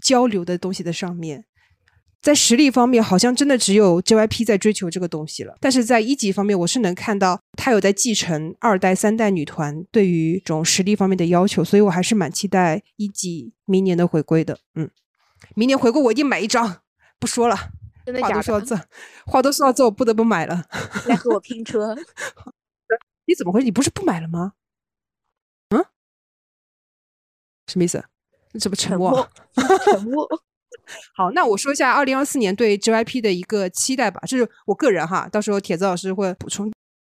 [0.00, 1.44] 交流的东西的上面。
[2.22, 5.56] 在实力方面，好像真的只有 JYP 在追求这个东西了。
[5.60, 14.58] 但是在一级方面，我是能看到他有在继承二代、三代女团对于这种实力方面的要求，所以我还是蛮期待一级明年的回归的。
[14.74, 14.88] 嗯，
[15.54, 16.78] 明年回归我一定买一张，
[17.18, 17.72] 不说了。
[18.04, 18.66] 真的假话都说到？
[18.66, 18.80] 这，
[19.26, 20.64] 话都说到这，我不得不买了。
[21.06, 21.96] 来和我拼车。
[23.26, 23.64] 你怎么回事？
[23.64, 24.52] 你不是不买了吗？
[25.70, 25.84] 嗯，
[27.66, 28.04] 什么意思？
[28.52, 29.30] 你怎么沉沉默
[29.86, 30.28] 沉默。
[31.16, 36.70] 好，那我说一下二零二四年对 JYP 的一个期待吧，这是我个人哈，到时候铁子老师会补充。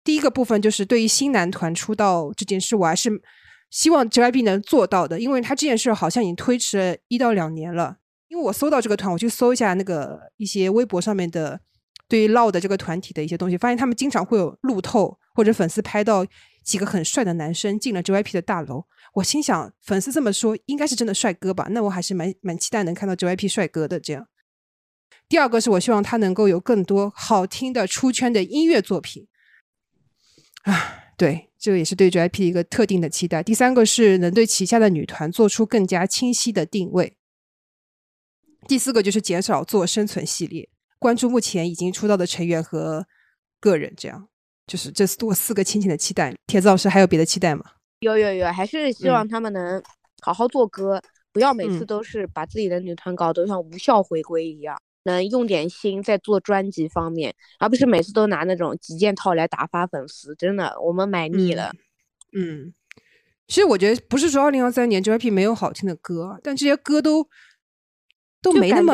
[0.06, 3.22] 第一个部分就是对于新男团出道这件事，我还是
[3.70, 7.98] 希望 JYP 能做到的，因为他这件事好像已经推迟了一到两年了。
[8.28, 11.60] 因为我搜到这个团，我去搜一下那个一些微博上面的
[12.08, 16.26] 对于 LO 的这个团体的一些东西，发现他们经常会有路透或者粉丝拍到
[16.64, 18.86] 几个很帅的男生进了 JYP 的大楼。
[19.14, 21.68] 我心想，粉丝这么说，应该是真的帅哥吧？
[21.72, 24.00] 那我还是蛮蛮期待能看到 JYP 帅哥的。
[24.00, 24.28] 这样，
[25.30, 29.28] 第二个是我希望他能够有更多好听的出圈的音乐作品。
[30.64, 33.42] 啊，对，这个也是对 JYP 一个特定的期待。
[33.42, 37.18] 第三个是能对旗下的女团做出更加清晰的定位。
[38.68, 43.06] 第四个就是减少做生存系列，关注目前已经出道的成员和
[43.60, 44.28] 个人，这样
[44.66, 46.34] 就是这是我四个浅浅的期待。
[46.48, 47.64] 铁子老师还有别的期待吗？
[48.00, 49.82] 有有有，还是希嗯望他们能
[50.22, 54.80] 好好做歌，不要每次嗯都是把自己的女团搞得像无效回归一样。
[55.04, 60.36] 能用点心在做专辑方面，而不是每次都拿那种几件套来打发粉丝。
[60.36, 61.72] 真的，我们买腻了。
[62.34, 62.74] 嗯，
[63.48, 67.26] 其实我觉得不是说二零二三年 JYP 没有好听的歌，但这些歌都
[68.42, 68.94] 都没那么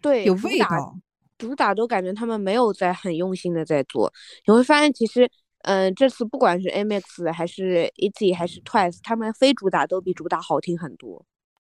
[0.00, 0.96] 对有味道。
[1.38, 4.12] 主打都感觉他们没有在很用心的在做。
[4.44, 5.30] 你会发现，其实，
[5.62, 11.24] 嗯，这次不管是 MX 还是 ET 还是 Twice，他们非主打都比主打好听很多。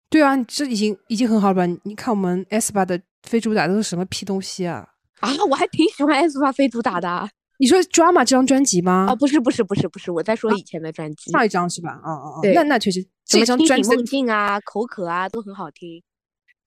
[0.08, 1.66] 对啊，这已经已经很好了吧？
[1.84, 4.88] 你看我们 S 八的非主打都是什么屁东西啊？
[5.20, 7.28] 啊，我还挺喜欢 S 八非主打的。
[7.58, 9.04] 你说 Drama 这张专辑吗？
[9.10, 11.30] 啊，不是不是不是不是，我在说以前的专辑。
[11.30, 12.00] 上一张是吧？
[12.02, 16.02] 哦哦哦，对，那那确实，这张专辑梦境啊、口渴啊都很好听。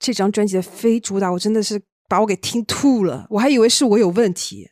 [0.01, 4.67] 这张专辑的非主打，我真的是把我给听吐了，我还以为是我有问题，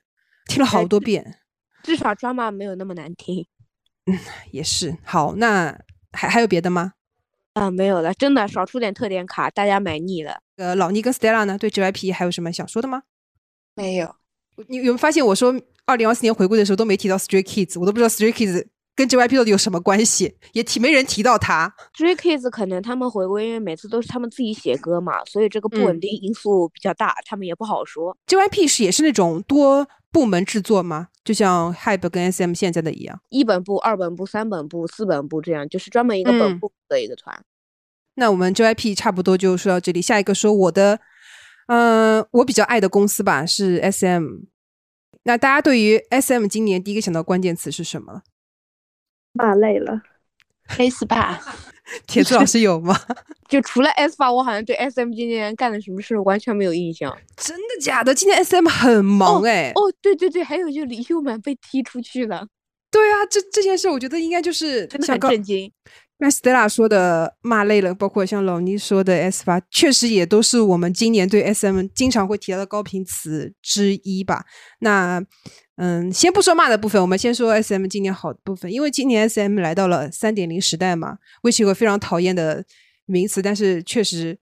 [0.47, 1.35] 听了好多遍。
[1.83, 3.45] 至少 Drama 没有那么难听。
[4.07, 4.17] 嗯，
[4.51, 4.97] 也是。
[5.03, 5.79] 好，那
[6.11, 6.93] 还还有别的吗？
[7.53, 10.39] 啊，没有了，真的少出点特点卡，大家买腻了。
[10.57, 11.57] 呃，老倪跟 Stella 呢？
[11.59, 13.03] 对 JYP 还有什么想说的吗？
[13.75, 14.15] 没有。
[14.67, 18.65] 你有没有发现我说二零二四年回归的时候都没提到 Stray Kids，我都不知道 Stray Kids
[18.99, 21.73] 跟 JYP 到底有什么关系，也提没人提到他。
[21.95, 28.17] Kids 可能他们回归，因为每次都是他们自己写歌嘛，所以这个不稳定因素比较大，他们也不好说。
[28.27, 31.07] JYP 是也是那种多部门制作吗？
[31.23, 37.41] 就像 HYBE 跟 SM 现在的一样，一本部、二本部、三本部、四本部这样，就是专门一个本部的一个团。
[38.15, 40.99] 那我们 JYP 差不多就说到这里，下一个说我的，
[41.67, 44.25] 嗯，我比较爱的公司吧是 SM。
[45.23, 48.23] 那大家对于 SM 今年第一个想到关键词是什么？
[49.39, 50.01] 骂累了，
[50.77, 51.41] S 吧。
[52.05, 52.95] 铁柱老师有吗？
[53.49, 57.17] 就除了 S 八，我好像对 SM 今年干了什么事完全没有印象。
[57.35, 58.13] 真的假的？
[58.13, 59.71] 今年 SM 很忙哎。
[59.73, 62.45] 哦，对对对，还有就李秀满被踢出去了。
[62.91, 65.71] 对啊，这这件事我觉得应该就是真的很震惊。
[66.21, 74.43] 那 Stella 说的骂累了，包括像老倪说的 S 八，确实也都是我们今年对 SM 经常会提到的高频词之一吧。
[74.79, 75.23] 那
[75.77, 82.65] 嗯，先不说骂的部分，我们先说 SM 今年好的部分，因为今年 SM 来到了三点零时代嘛，微是一个非常讨厌的
[83.05, 84.37] 名词，但是确实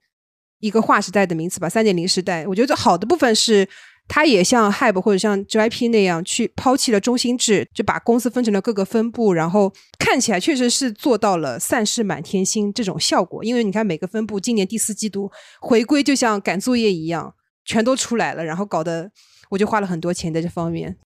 [0.58, 1.68] 一个划时代的名词吧。
[1.68, 3.68] 三点零时代，我觉得好的部分是。
[4.08, 13.44] 他也像 HYBE 或者像 JYP 那样去抛弃了中心制，就把公司分成了各个分部，然后看起来确实是做到了散士满天星这种效果。
[13.44, 19.10] 因为你看每个分部今年第四季度回归，就像赶作业一样，全都出来了，然后搞得
[19.50, 20.96] 我就花了很多钱在这方面。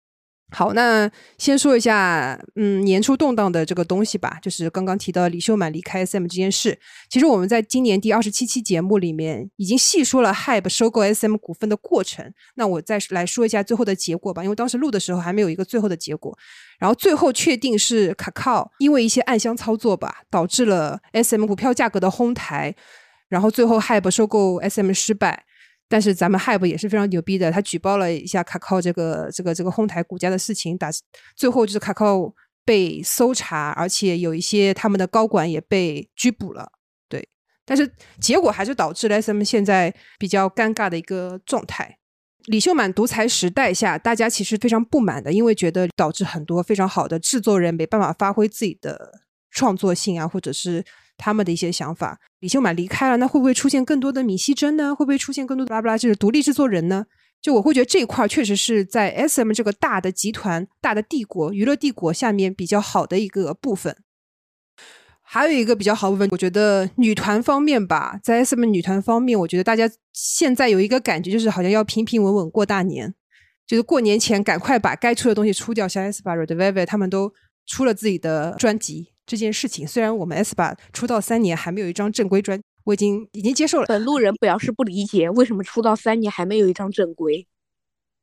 [0.54, 6.78] 好，那先说一下，嗯，年初动荡的这个东西吧，就是刚刚提到李秀满离开 SM 这件事。
[7.08, 12.30] 其实我们在今年第二十七期节目里面已经细说了 Hype 收购 SM 股份的过程。
[12.56, 16.36] 那我再来说一下最后的结果吧，因为当时录的时候还没有一个最后的结果。
[16.78, 22.74] 然后最后确定是卡靠因为一些暗箱操作吧，导致了 SM 股票价格的哄抬，
[23.28, 25.44] 然后最后 Hype 收购 SM 失败。
[25.92, 30.88] 但是咱们 Hype 也是非常牛逼的，他举报了一下卡靠这个这个这个哄抬股价的事情，打
[31.37, 32.33] 最后就是卡靠
[32.64, 36.72] 被搜查，而且有一些他们的高管也被拘捕了。
[37.11, 37.28] 对，
[37.66, 41.98] 但是结果还是导致了 SM 现在比较尴尬的一个状态。
[42.46, 50.83] 李秀满独裁时代下，大家其实非常不满的，因为觉得导致很多非常好的制作人没办法发挥自己的创作性啊，或者是。
[51.22, 54.92] 他们的一些想法，李秀满离开了，那会不会出现更多的米西珍呢？
[54.92, 57.06] 会不会出现更多的拉巴拉，就是独立制作人呢？
[57.40, 63.96] 就我会觉得这一块确实是在 S M 这个大的集团、大的帝国、娱乐帝国下面比较好的一个部分。
[65.22, 73.14] 还有一个比较好部分，我觉得女团方面吧，在 S M 女团方面，我觉得大家现在有一个感觉，就是好像要平平稳稳过大年，
[73.66, 75.87] 就是过年前赶快把该出的东西出掉。
[75.87, 77.32] 像 S Bar、Red Velvet 他们都
[77.66, 79.12] 出了自己的专辑。
[79.24, 83.87] 这件事情虽然我们 S 八出道三年还没有一张正规专，我已经已经接受了。
[83.87, 87.46] 本路人表示不理解，为什么出道三年还没有一张正规？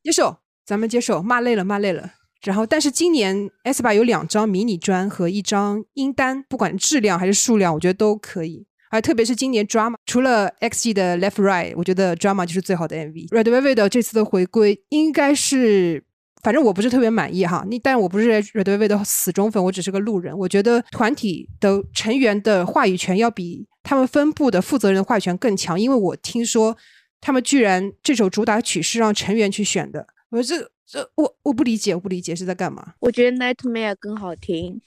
[0.03, 1.21] 接受，咱们接受。
[1.21, 2.13] 骂累了，骂累了。
[2.41, 8.65] 然后，但是今年 S 八有两张迷你专和一张音单，不管质量还是数量，我觉得都可以。
[8.91, 13.29] 而特别是今年 Drama 除了 XG 的 Left Right，我觉得 Drama 就是最好的 MV。
[13.29, 16.03] Red Velvet 这次的回归应该是。
[16.41, 20.37] 反正我不是特别满意哈，你但我不是 Red Velvet 的死忠粉，我只是个路人。
[20.37, 26.77] 我觉得团体的成员的话语权要比他们分部的负责人的话语权更强，因为我听说
[27.19, 30.07] 他们居然这首主打曲是让成员去选的。
[30.29, 32.93] 我这这我我不理解，我不理解是在干嘛？
[32.99, 34.81] 我觉得 Nightmare 更好听。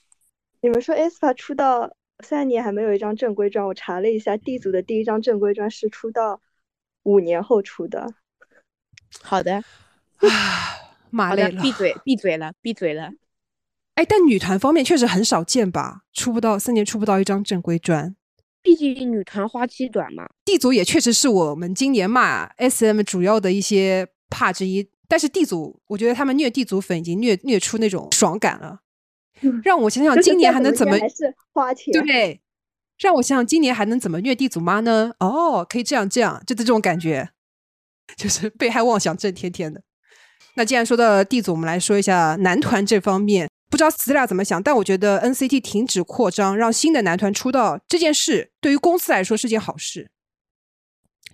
[0.62, 6.40] 你们说 aespa 出道三年还没有一张正规专，我查了一下，D 组的第一张正规专是出道
[7.02, 8.14] 五年后出的。
[9.20, 9.56] 好的。
[10.18, 10.81] 啊。
[11.12, 13.10] 骂累了，闭嘴，闭嘴了，闭嘴了。
[13.94, 16.02] 哎，但女团方面确实很少见吧？
[16.12, 18.16] 出不到三年，出不到一张正规专。
[18.62, 20.28] 毕竟女团花期短嘛。
[20.44, 28.80] D 组也确实是我们今年骂 SM 主要的一些怕之一，但是 D 组，我觉得他们虐 D 组粉已经虐虐出那种爽感了。
[29.62, 30.96] 让我想想，今年还能怎么？
[30.98, 31.92] 还是花钱？
[31.92, 32.40] 对，
[32.98, 35.12] 让我想想，今年还能怎么虐地主妈呢？
[35.18, 37.30] 哦，可以这样这样，就是这种感觉，
[38.16, 39.82] 就是被害妄想症天天的。
[40.54, 50.10] 那既然说到地组，我们来说一下男团这方面，不知道子俩怎么想，但我觉得 NCT 停止扩张，让新的男团出道这件事，对于公司来说是件好事。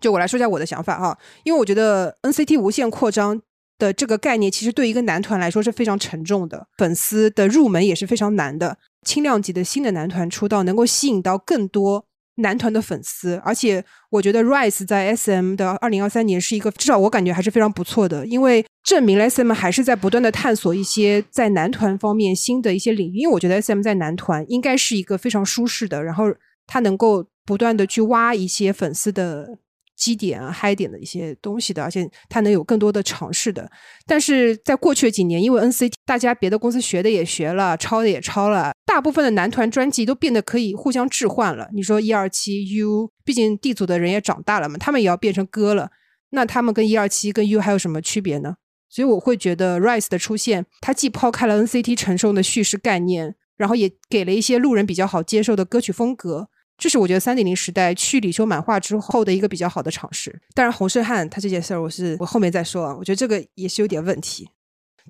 [0.00, 3.42] 就我来说一下我的想法哈，因为我觉得 NCT 无限扩张。
[3.78, 8.76] 的这个概念其实对一个男团来说是非常沉重的，粉丝的入门也是非常难的。
[9.06, 12.04] 轻量级的新的男团出道，能够吸引到更多
[12.38, 23.18] 男团的粉丝，而且我觉得 Rise 在 SM 的二零二三年是一个，至少我感觉还是非常不错的，因为证明了 SM 还是在不断的探索一些在男团方面新的一些领域。
[23.18, 26.24] 因为我觉得 SM 在男团应该是一个非常舒适的，然后
[26.66, 29.58] 他能够不断的去挖一些粉丝的。
[29.98, 33.68] 基点啊、嗨点的一些东西的，而且它能有更多的尝试的。
[34.06, 41.68] 但是在过去的几年，因为 NCT 大家别的公司学的也学了，抄的也抄了，大部分的男团专辑都变得可以互相置换了。
[41.74, 45.90] 你说一二七 U，毕竟 D 组的人也长大了嘛，他们也要变成歌了。
[46.30, 48.54] 那他们跟一二七跟 U 还有什么区别呢？
[48.88, 56.48] 所以我会觉得 Rise 的出现，它既抛开了 NCT 承受的叙事概念，然后也给了一些路人比较好接受的歌曲风格。
[56.78, 60.40] 这是我觉得三点零时代去李修满化之后的一个比较好的尝试。
[60.54, 62.96] 当然，洪胜汉他这件事儿，我是我后面再说啊。
[62.96, 64.48] 我觉得这个也是有点问题。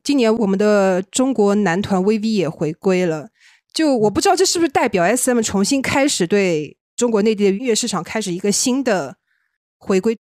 [0.02, 3.28] 今年我们的中国男团 VV 也回归了，
[3.74, 9.16] 就我不知道这是不是代表 SM 重新开始对中国内地的音乐市场开始一个新的
[9.76, 10.16] 回归。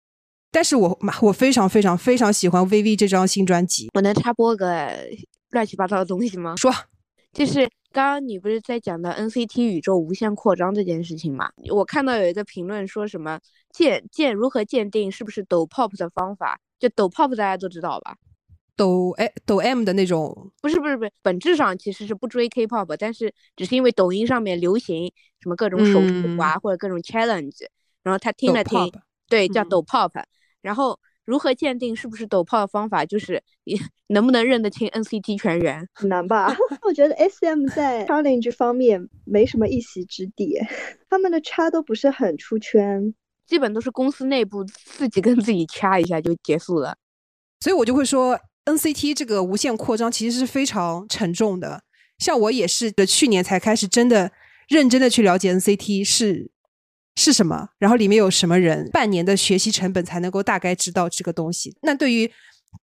[0.52, 3.90] 但是我我非常非常非常喜欢 VV 这张新专辑。
[3.94, 4.90] 我能插播个
[5.50, 6.56] 乱七八糟的东西吗？
[6.56, 6.74] 说，
[7.36, 7.70] 就是。
[7.96, 11.50] 刚刚你不是在讲到 NCT 宇宙无限扩张这件事情嘛？
[11.72, 13.40] 我看到有一个评论说什么
[13.72, 16.60] 鉴鉴如何鉴定是不是抖 pop 的方法？
[16.78, 18.18] 就抖 pop 大家都知道吧？
[18.76, 20.52] 抖哎抖 M 的那种？
[20.62, 27.66] 不是不是不是，本质上其实是不追 K-pop，但是只是因为抖音上面流行什么各种手势啊或者各种 challenge，
[28.04, 28.92] 然后他听了听，
[29.30, 30.12] 对，叫抖 pop，
[30.62, 31.00] 然后。
[31.26, 35.88] 如何鉴定是不是抖炮的方法，就是你能不能认得清 NCT 全员？
[35.94, 36.56] 很难吧？
[36.88, 40.58] 我觉得 SM 在 challenge 方面没什么一席之地，
[41.10, 43.14] 他们的掐都不是很出圈，
[43.48, 46.96] 基本都是公司内部自己跟自己掐一下就结束了。
[47.60, 51.82] 所以我就会说，NCT 这个无限扩张其实是非常沉重的。
[52.20, 54.32] 像我也是去年才开始真的
[54.70, 56.52] 认真的去了解 NCT 是。
[57.16, 57.70] 是什么？
[57.78, 58.90] 然后里面有什么人？
[58.92, 61.76] 半年的学习成本才能够大概知道这个东西。
[61.82, 62.30] 那对于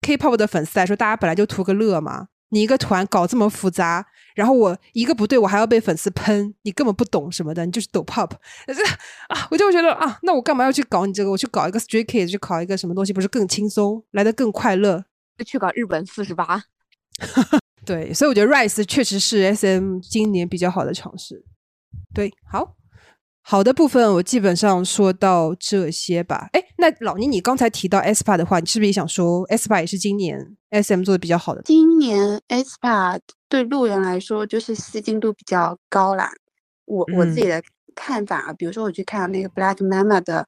[0.02, 2.28] K-pop 的粉丝来说，大家本来就图个乐嘛。
[2.50, 8.30] 你一个团搞这么复杂，然后我一个不对，我还要被粉丝喷，你根本不懂什么的，你就是抖 pop。
[9.28, 11.30] 啊，我就觉得啊，那我干嘛要去搞你这个？
[11.30, 15.04] 我去搞一个 Stray Kids，去考一个什么东西，不是更轻松，来的更快乐？
[15.44, 16.62] 去搞日本四十八。
[17.84, 21.44] 对，所以我觉得 Rise 确实是 SM 今年比较好的尝试。
[22.14, 22.76] 对，好。
[23.48, 26.48] 好的部分我基本上说到这些吧。
[26.52, 30.36] 哎，那老倪，你刚才提到 SPA 的话，你是不是也想说 SPA 也是今年
[30.72, 31.62] SM 做的比较好的？
[31.62, 36.28] 今年 SPA 对路人来说就是吸睛度比较高啦。
[36.86, 37.62] 我我自己的
[37.94, 40.44] 看法啊，比如说我去看那个 Black Mama 的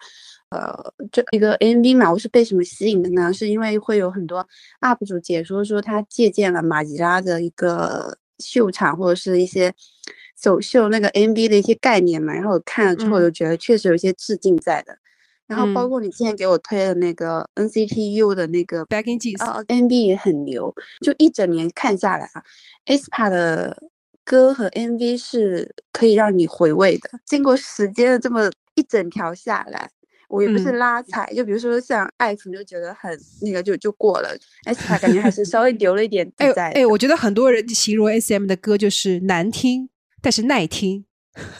[0.50, 3.32] 呃这一个 MV 嘛，我是被什么吸引的呢？
[3.32, 4.44] 是因为会有很多
[4.80, 9.72] UP 主解说说他借鉴了马吉拉的一个秀场或者是一些。
[10.40, 14.96] 走秀那个 MV 的一些概念嘛，然后我看了之后就觉得确实有一些致敬在的，
[15.48, 22.42] 然后包括你之前给我推的那个 NCT U 的那个 Back in Jeans 啊，MV 也很牛，就一整年看下来啊
[22.87, 23.83] ，aespa 的
[24.24, 27.11] 歌和 MV 是可以让你回味的。
[27.27, 29.90] 经过时间的这么一整条下来，
[30.29, 36.70] 我也不是拉踩，就比如说像爱情就觉得很那个就就过了，aespa 感觉还是稍微留了一点在。
[36.72, 39.88] 哎，我觉得很多人形容 SM 的歌就是难听。
[40.20, 41.04] 但是耐听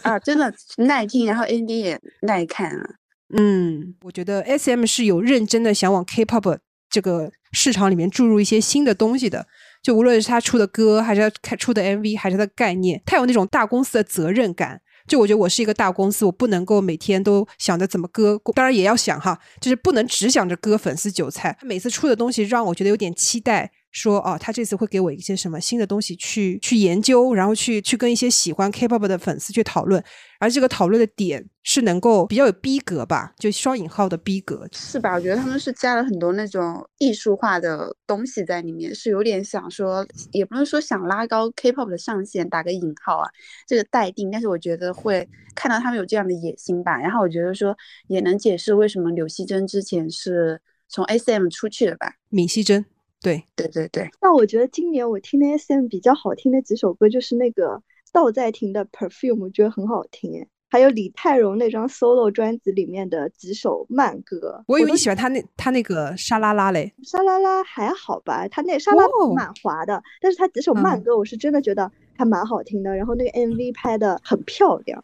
[0.03, 2.95] 啊，真的耐听，然后 N B 也耐看啊。
[3.37, 9.47] 嗯，我觉得 S M 是有认真的想往 K pop 这个市场里面注入一些新的东西的。
[9.83, 14.81] 就无论是他出的歌，还是他出的 M V，还是他的概念，他有那种大公司的责任感。
[15.07, 21.57] 就我觉得我是一个大公司，我不能够每天都想着怎么割，当然也要想哈，就是不能只想着割粉丝韭菜。
[21.63, 30.03] 每次出的东西让我觉得有点期待，说哦，他这次会给我一些什么新的东西去去研究，然后去去跟一些喜欢 K-pop 的粉丝去讨论，
[30.39, 34.69] 而这个讨论的点是能够比较有逼格吧，就双引号的逼格。
[34.73, 35.15] 是吧？
[35.15, 43.29] 我觉得他们是加了很多那种艺术化的东西在里面，是有点想说，也不能说想拉高 K-pop 的上限，打个引号啊，
[43.67, 44.31] 这个待定。
[44.31, 46.99] 但是我觉得会看到他们有这样的野心吧。
[46.99, 47.77] 然后我觉得说
[48.09, 52.15] 也能解释为什么柳熙珍之前是从 SM 出去的吧。
[52.31, 52.85] 闵熙珍，
[53.21, 60.47] 对对对对，那我觉得今年我听的 SM 比较好听的几首歌，就是那个道在廷的 Perfume，我觉得很好听诶。
[60.71, 75.03] 还有李泰容那张 solo 专辑里面的几首慢歌，我以为你喜欢他那他那个沙拉拉嘞，沙拉拉还好吧，他那沙拉哦蛮滑的，但是他几首慢嗯歌我是真的觉得还蛮好听的，然后那个 MV 拍的很漂亮。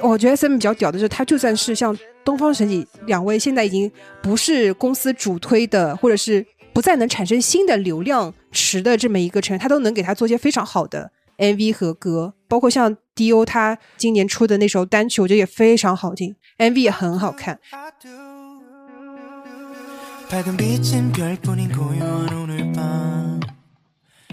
[0.00, 3.90] 我觉得 SM 比较屌的是，他就算是像东方神起两位现在已经
[4.22, 17.58] 不是公司主推的，或者是不再能产生新的流量池的这么一个成员，他都能给他做些非常好的 MV 和歌，包括像 D.O 他今年出的那首单曲，我觉得也非常好听，MV 也很好看。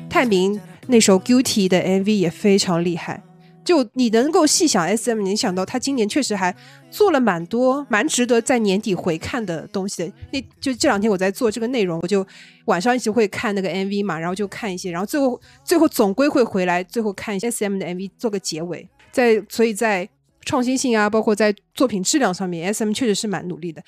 [0.09, 3.23] 泰明那首《Guilty》的 MV 也非常厉害。
[3.65, 6.55] 就你能够细想 S.M，你想到他今年确实还
[6.91, 10.13] 做了蛮多蛮值得在年底回看的东西的。
[10.31, 12.25] 那就这两天我在做这个内容，我就
[12.65, 18.87] 晚上一直会看那个 MV 嘛，然后就看一些，然后最后最后总归会回来，最后看一些 S.M 的 MV 做个结尾。
[19.11, 20.07] 在所以在
[20.45, 23.81] 创新性啊，包括在作品质量上面，S.M 确实是蛮努力的。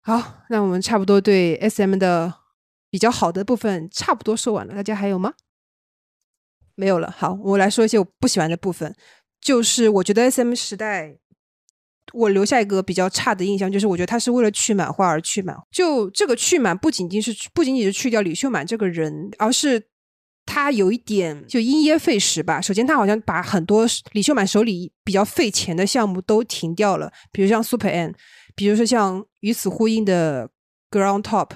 [0.00, 2.32] 好，那我们差不多对 S.M 的
[2.88, 5.34] 比较好的部分差不多说完了，大家还有吗？
[6.80, 7.14] 没有了。
[7.14, 8.94] 好，我来说一些我不喜欢的部分，
[9.38, 11.14] 就是我觉得 S.M 时代，
[12.14, 15.54] 我留下一个比较差的印象，就是我觉得他是为了去满化而去满。
[15.70, 19.82] 就这个去满，不仅仅是不仅仅是去掉李秀满这个人，而是
[20.46, 22.58] 他有一点就因噎废食吧。
[22.62, 28.14] 首先，他好像把很多李秀满手里比较费钱的项目都停掉了，比如像 Super N，
[28.54, 30.48] 比如说像与此呼应的
[30.90, 31.50] Ground Top。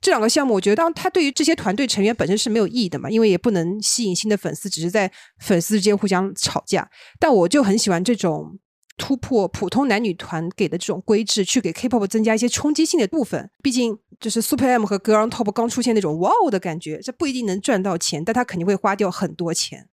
[0.00, 6.88] 这两个项目，我觉得当他对于这些团队成员本身是没有意义的嘛，因为也不能吸引新的粉丝，只是在粉丝之间互相吵架。
[7.18, 8.58] 但我就很喜欢这种
[8.96, 13.50] 突破普通男女团给的这种规制，去给 K-pop 增加一些冲击性的部分。
[13.62, 19.88] 毕竟就是 Super M 和 Girl on Top 刚出现那种哇哦的感觉，这不一定能赚到钱，但他肯定会花掉很多钱。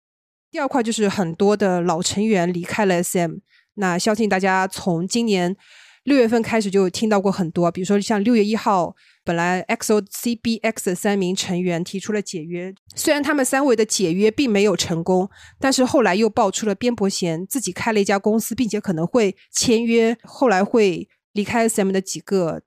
[0.51, 3.37] 第二块就是很多的老成员离开了 SM，
[3.75, 5.57] 那相信大家从今年
[6.05, 8.95] 六月份开始就听到过很多，比如说像六月一号。
[9.27, 15.27] 本来 XO CBX 的三名成员提出了解约，虽然他们三位的解约并没有成功，
[15.59, 22.61] 但是后来又爆出了边伯贤自己开了一家公司，并且可能会签约，后来会离开 SM 的几个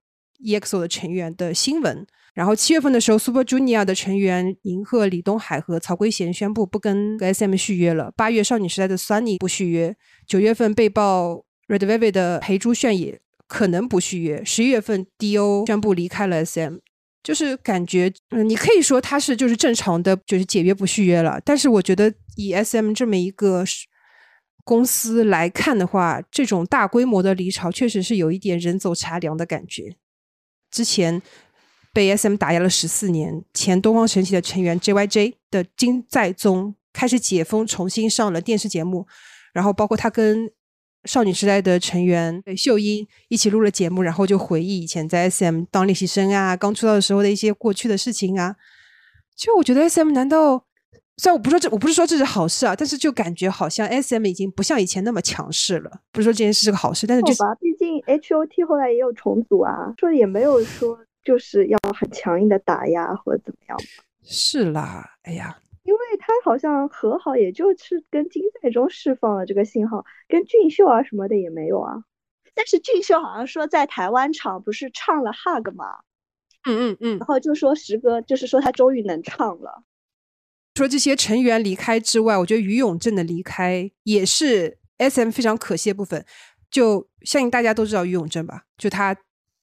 [0.44, 2.08] EXO 的成员的新闻。
[2.34, 8.12] 然后七月份的时候，Super Junior 的成员银赫、李东海和曹圭贤宣布不跟 SM 续约了。
[8.18, 9.96] 八月少女时代的 Sunny 不续约。
[10.26, 13.22] 九月份被曝 Red Velvet 的裴珠炫也。
[13.48, 14.44] 可能不续约。
[14.44, 16.78] 十一月份，D.O 宣布离开了 S.M，
[17.24, 21.42] 就是感觉，嗯，你可以说他是就是正常的，就是解约不续约了。
[21.44, 23.64] 但是我觉得以 S.M 这么一个
[24.64, 29.96] 公司来看的话，这种大规模的离巢确实是有一点人走茶凉的感觉。
[30.70, 31.22] 之前
[31.94, 39.08] 被 S.M 打压了十四年，前东方神起的成员 J.Y.J 的金在宗开始解封，重新上了电视节目，
[39.54, 40.52] 然后包括他跟。
[41.08, 48.56] 少女时代的成员秀英一起录了节目，然后就回忆以前在 SM 当练习生啊，刚出道的时候的一些过去的事情啊。
[49.36, 50.66] 就我觉得 SM 难道
[51.18, 56.02] 虽然我不说这，我不是说这是好事啊，但是就感觉好像 SM 已经不像以前那么强势了。
[56.12, 63.78] 不是说这件事是个好事，但是就吧，毕竟 HOT 后来也有重组啊，说也没有说就是要很强硬的打压或者怎么样。
[64.24, 65.58] 是啦，哎呀。
[65.88, 72.04] 因为他好像和好，也就是跟金在中释放了这个信号，跟俊秀啊什么的也没有啊。
[72.54, 75.86] 但是俊秀好像说在台湾场不是唱了 Hug 吗，
[76.66, 79.84] 嗯嗯嗯，然后就说时隔，就是说他终于能唱了。
[80.74, 86.26] 除了这些成员离开之外，我觉得于永正的离开也是 SM 非常可惜的部分。
[86.70, 89.16] 就相信大家都知道于永正吧，就他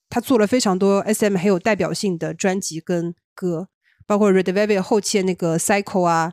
[0.08, 3.68] 他做了非常多 SM 很有代表性的专辑跟歌。
[4.06, 6.32] 包括 Red Velvet 后期的那个 Cycle 啊，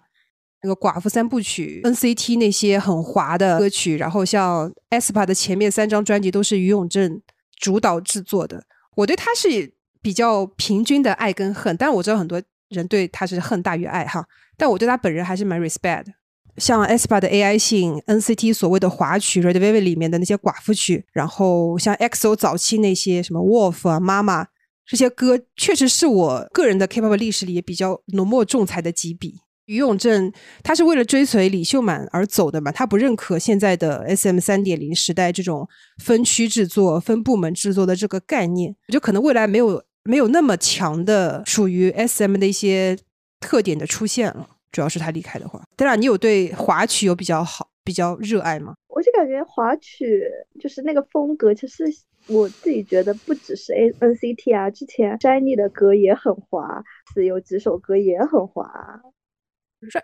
[0.63, 7.21] 那个寡妇三部曲，NCT 那些很滑的歌曲，然后像 aespa 的前面三张专辑都是于永正
[7.59, 8.63] 主导制作的。
[8.95, 14.25] 我对他是比较平均的爱跟恨，但我知道很多人对他是恨大于爱哈，
[14.57, 16.13] 但我对他本人还是蛮 respect 的。
[16.57, 24.47] 像 aespa 的 AI 性，NCT 所谓的华曲 Red Velvet 里面的那些寡妇曲，然后像 EXO 早期那些什么 Wolf 啊、妈妈
[24.85, 29.39] 这些歌，确实是我个人的 K-pop 历史里也比较浓墨重彩的几笔。
[29.65, 35.65] 于永正他是为了追随李秀满而走的嘛，他不认可现在的 SM 三点零时代这种
[36.03, 42.97] 分区制作、分部门制作的这个概念，就可能未来没有没有那么强的属于 SM 的一些
[43.39, 44.49] 特点的出现了。
[44.71, 48.73] 主要是他离开的话，当然你有对华曲有比较好、比较热爱吗？
[48.87, 50.23] 我就感觉华曲
[50.59, 51.83] 就是那个风格，其实
[52.27, 59.01] 我自己觉得不只是 A N C T 啊，之前 Jennie 的歌也很滑，是有几首歌也很滑。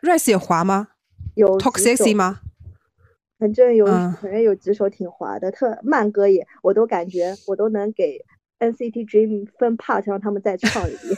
[0.02, 0.88] Rise 也滑吗？
[1.36, 2.40] 有 Toxicity 吗？
[3.38, 8.20] 反正有，嗯反正有几首挺滑的，特慢歌也，我都感觉我都能给
[8.60, 11.18] NCT Dream 分 part 让他们再 唱一遍，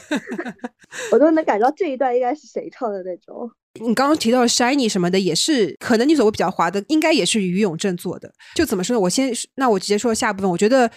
[1.12, 3.50] 我都能感觉到这一段应该是谁唱的那种。
[3.80, 8.32] 你刚刚提到 Shiny 什么的，也是可能你所谓比较滑的，应该也是于永正做的。
[8.54, 9.00] 就怎么说呢？
[9.00, 10.50] 我先，那我直接说下部分。
[10.50, 10.90] 我觉得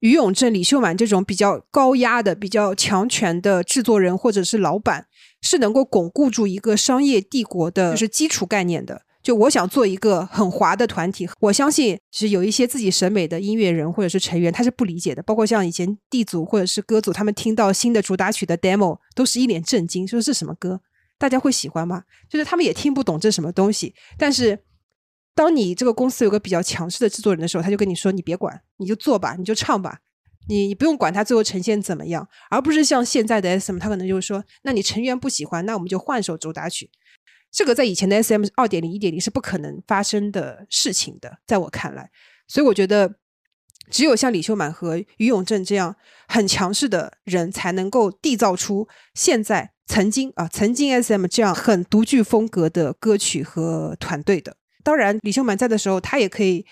[0.00, 5.06] 于永正、李秀满这种比较高压的、比较强权的制作人或者是老板，
[5.40, 9.02] 是能够巩固住一个商业帝国的，就是基础概念的。
[9.28, 15.22] 就我想做一个很滑的团体，我相信是有一些自己审美的音乐人或者是成员，他是不理解的。
[15.22, 20.80] 包括像以前 D 组或者是歌组，他们听到新的主打曲的 demo，都是一脸震惊，说是什么歌，
[21.18, 22.04] 大家会喜欢吗？
[22.26, 23.94] 就是他们也听不懂这什么东西。
[24.16, 24.60] 但是
[25.34, 29.98] 当你这个公司有个比较强势的制作人的时候，他就跟你说：“你别管，你就做吧，你就唱吧。”
[30.48, 36.88] 你你不用管他最后呈现怎么样，而不是像现在的 SM，他可能就是说，那你成员不喜欢，那我们就换首主打曲。
[37.50, 42.10] 这个在以前的 SM 二点零、一点零是不可能发生的事情的，在我看来，
[42.46, 43.16] 所以我觉得
[43.90, 45.96] 只有像李秀满和于永正这样
[46.28, 54.56] 很强势的人，才能够缔造出现在曾经啊曾经 SM 这样很独具风格的歌曲和团队的。
[54.84, 56.66] 当然，李秀满在的时候，他也可以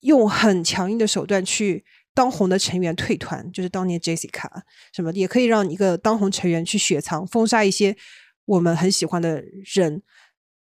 [0.00, 4.48] 用很强硬的手段去当红的成员退团，就是当年 Jessica
[4.92, 7.96] 什么，也可以让一个当红成员去雪藏、封杀一些
[8.48, 9.44] 我们很喜欢的
[9.76, 10.02] 人。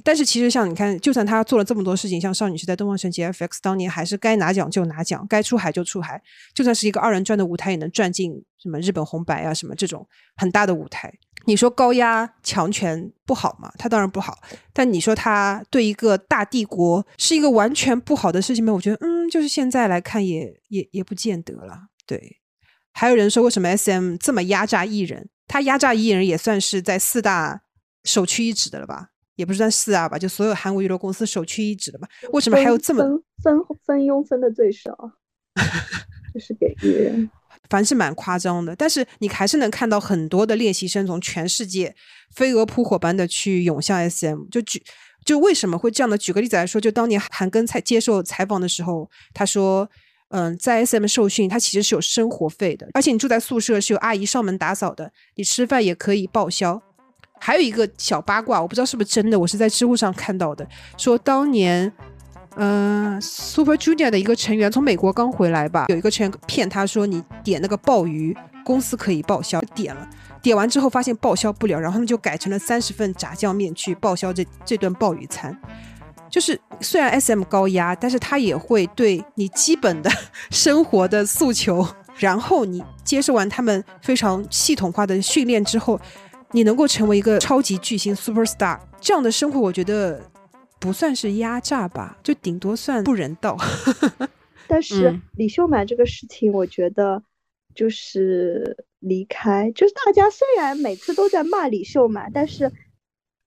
[0.05, 6.22] 但是其实像你看，就算他做了这么多事情，像少女时代、东方神起、FX，当年还是该拿奖就拿奖，该出海就出海。
[6.55, 10.07] 就算是一个二人转的舞台，也能转进什么日本红白啊什么这种
[10.37, 11.12] 很大的舞台。
[11.47, 13.72] 你说高压强权不好吗？
[13.76, 14.39] 他当然不好。
[14.72, 18.72] 但你说他对一个大帝国是一个完全不好的事情吗？
[18.72, 21.89] 我觉得，嗯，就是现在来看也也也不见得了。
[22.07, 22.39] 对，
[22.93, 25.29] 还有人说为什么 SM 这么压榨艺人？
[25.49, 27.62] 他压榨艺人也算是在四大
[28.09, 29.11] 首屈一指的了吧？
[29.36, 32.09] 也不是算四大吧，就所有韩国娱乐公司首屈一指的吧？
[32.32, 34.90] 为什么还有这么分分分佣分的最少？
[36.32, 37.30] 就是给艺人。
[37.70, 41.94] 凡是蛮夸张的，但是你还是能看到很多的练习生从全世界
[42.34, 44.48] 飞蛾扑火般的去涌向 SM。
[44.50, 44.82] 就举
[45.24, 46.16] 就为什么会这样的？
[46.16, 49.88] 举个例子来说，就当年韩庚采接受采访的时候，他说
[50.30, 56.82] ：“嗯，在 SM 受训，他其实是有生活费的，而且你住在宿舍是有阿姨上门打扫的，你吃饭也可以报销。”
[57.39, 60.66] 还有一个小八卦，我不知道是不是真的，我是在知乎上看到的，
[60.97, 61.93] 说当年。
[62.61, 70.09] 嗯，Super Junior 的一个成员从美国刚回来吧，有一个成员骗他说你点那个鲍鱼，公司可以报销，点了，
[70.43, 75.57] 点完之后发现报销不了，然后他们就改成了三十份炸酱面去报销这这顿鲍鱼餐。
[76.28, 80.11] 就是虽然 SM 高压，但是他也会对你基本的
[80.51, 81.86] 生活的诉求，
[82.16, 86.01] 然后你接受完他们非常系统化的训练之后，
[86.53, 90.20] 你能够成为一个超级巨星 Super Star 这样的生活，我觉得。
[90.80, 93.57] 不算是压榨吧，就顶多算不人道。
[94.68, 97.20] 但是嗯李秀满这个事情，我觉得
[97.74, 102.70] 就是离开，就是大家虽然每次都在骂李秀满，但是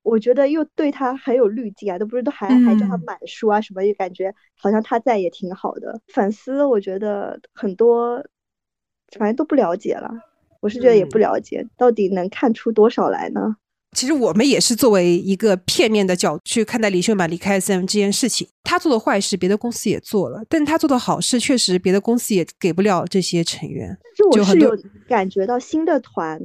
[0.03, 6.01] 我觉得又对他很有滤镜啊，都不是都还还叫他嗯满叔啊什么，就感觉好像他在也挺好的。
[6.09, 8.21] 粉丝我觉得很多
[9.17, 10.11] 反正都不了解了，
[10.61, 13.57] 我是觉得也不嗯了解，到底能看出多少来呢？
[13.93, 18.47] 其实我们也是作为一个片面的角度去看待李秀满离开 SM 这件事情。
[18.63, 23.97] 他做的坏事，别的公司也做了，但他做的好事，确实别的公司也给不了这些成员。
[24.01, 24.71] 但是我就是有
[25.09, 26.39] 感觉到新的团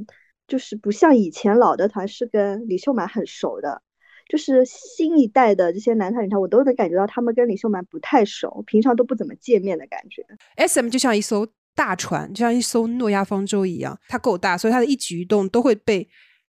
[0.49, 3.81] 就是不像以前老的团是跟李秀满很熟的，
[4.29, 10.27] 就是新一代的这些男团女团，我都能感觉到他们跟李秀满不太熟，平常都不怎么见面的感觉。
[10.57, 11.47] SM 就像一艘
[11.77, 16.03] 大船，就像一艘诺亚方舟一样，它够大，所以它的一举一动都会被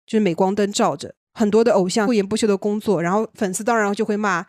[0.04, 1.14] 就是镁光灯照着。
[1.32, 4.44] 很多的偶像不言不休的工作，然后粉丝当然就会骂，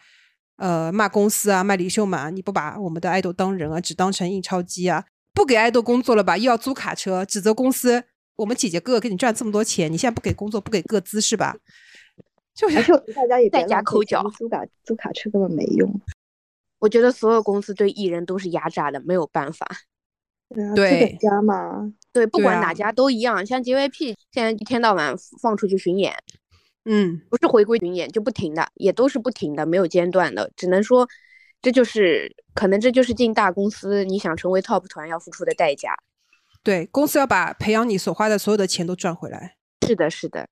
[0.57, 8.03] 呃，骂公司啊，骂李秀满啊，你不把我们的爱豆当人啊，只当成印钞机啊，不给爱豆工作了吧，又要租卡车，指责公司，
[8.35, 11.55] 我们姐姐哥哥给你赚这么多钱，你现在不给工作，不给个资是吧？
[12.53, 16.01] 就而且我觉得大家也别在家抠脚租卡租卡车根本没用。
[16.79, 19.65] 我觉得所有公司对艺人都是压榨的，没有办法。
[20.49, 23.45] 对啊，资对本家嘛，对，不管哪家都一样。
[23.45, 26.13] 像 JYP 现在一天到晚放出去巡演，
[26.85, 30.51] 嗯，不是回归巡演就不停的，也都是不停的，没有间断的。
[30.55, 31.07] 只能说，
[31.61, 35.95] 这就是可能这就是进大公司你想成为 top 团要付出的代价。
[36.61, 39.55] 对，公司要把培养你所花的所有的钱都赚回来。
[39.85, 40.47] 是的，是的，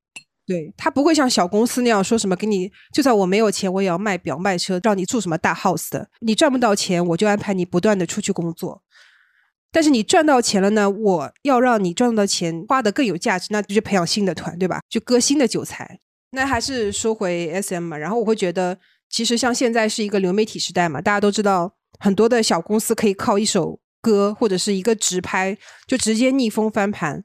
[0.46, 6.10] 对他不会像小公司那样说什么给你，就算我没有钱，我也要卖表卖车，让你住什么大 house 的。
[6.20, 8.82] 你赚不到钱，我就安排你不断的出去工作。
[9.72, 14.82] 但是你赚到钱了呢，我要让你赚到钱花的更有价值，那就去培养新的团，对吧？
[14.89, 15.99] 就割新的韭菜。
[16.32, 18.78] 那还是说回 SM 嘛，然后我会觉得，
[19.09, 25.57] 其实像现在是一个流媒体时代嘛，大家都知道很多的小公司可以靠一首歌或者是一个直拍，
[25.88, 27.24] 就直接逆风翻盘。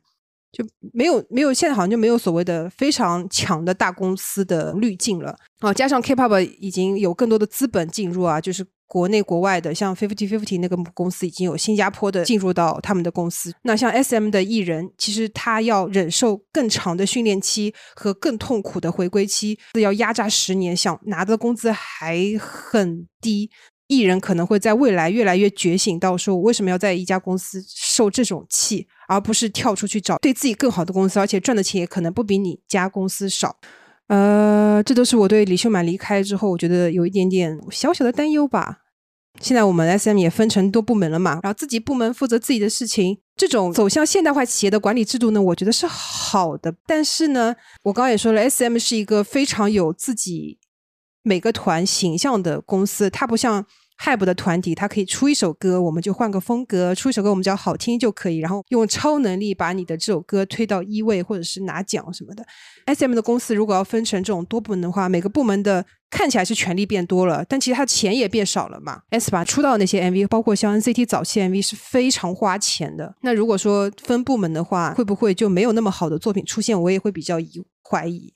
[0.52, 5.74] 就没有没有，现在好像就没有所谓的非常强的大公司的滤镜了啊。
[5.74, 13.52] 加上 K-pop 已经有更多的资本进入啊，就是国内国外的，像 Fifty Fifty 那个公司已经有新加坡的进入到他们的公司。
[13.62, 23.50] 那像 SM 的艺人，其实他要忍受更长的训练期和更痛苦的回归期，要压榨十年，想拿的工资还很低。
[23.88, 33.56] 艺人可能会在未来越来越觉醒到说，我为什么要在一家公司受这种气，而不是跳出去找对自己更好的公司，而且赚的钱也可能不比你家公司少。
[34.08, 38.78] 呃，这都是我对李秀满离开之后，我觉得有一点点小小的担忧吧。
[39.40, 46.74] 现在我们 SM 也分成多部门了嘛，然后自己部门负责自己的事情，这种走向现代化企业的管理制度呢，我觉得是好的。
[46.86, 50.58] 但是呢，我刚刚也说了，SM 是一个非常有自己
[51.22, 53.66] 每个团形象的公司，它不像
[54.04, 62.44] HYBE 的团体，他可以出一首歌，我们就换个风格，出一首歌我们只要好听就可以，然后用超能力把你的这首歌推到一位，或者是拿奖什么的。
[62.94, 69.00] SM 的公司如果要分成这种多部门的话，每个部门的看起来是权力变多了，但其实他钱也变少了嘛。
[69.10, 73.14] S 吧出道那些 MV，包括像 NCT 早期 MV 是非常花钱的。
[73.22, 76.80] 那如果说分部门的话，会不会就没有那么好的作品出现？
[76.80, 78.32] 我也会比较疑怀疑。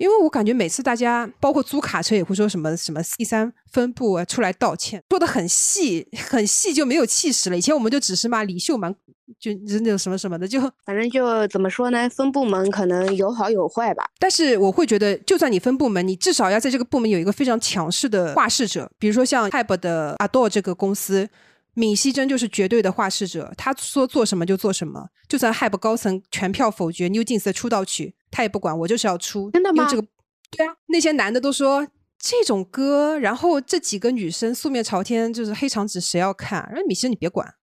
[0.00, 7.56] 因为我感觉每次大家包括租卡车也会说什么什么第三分部啊出来道歉，说的很细很细就没有气势了。
[7.56, 8.90] 以前我们就只是骂李秀满
[9.38, 14.04] 就那种什么什么的，就反正就怎么说呢，分部门可能有好有坏吧。
[14.18, 21.28] 但是我会觉得，就算你分部门，你至少要在这个部门有一个非常强势的话事者，比如说像 HYBE 的 Adore 这个公司。
[21.74, 29.50] 闵熙珍就是绝对的话事者，他说做什么就做什么，就算 HYBE 高层全票否决 New Jeans 的出道曲，他也不管，我就是要出。
[29.50, 30.08] 真的吗因为这个，
[30.50, 31.86] 对啊，那些男的都说
[32.18, 36.66] 这种歌，然后这几个女生素面朝天，就是黑长直，谁要看？
[36.70, 37.54] 然后闵熙珍你别管，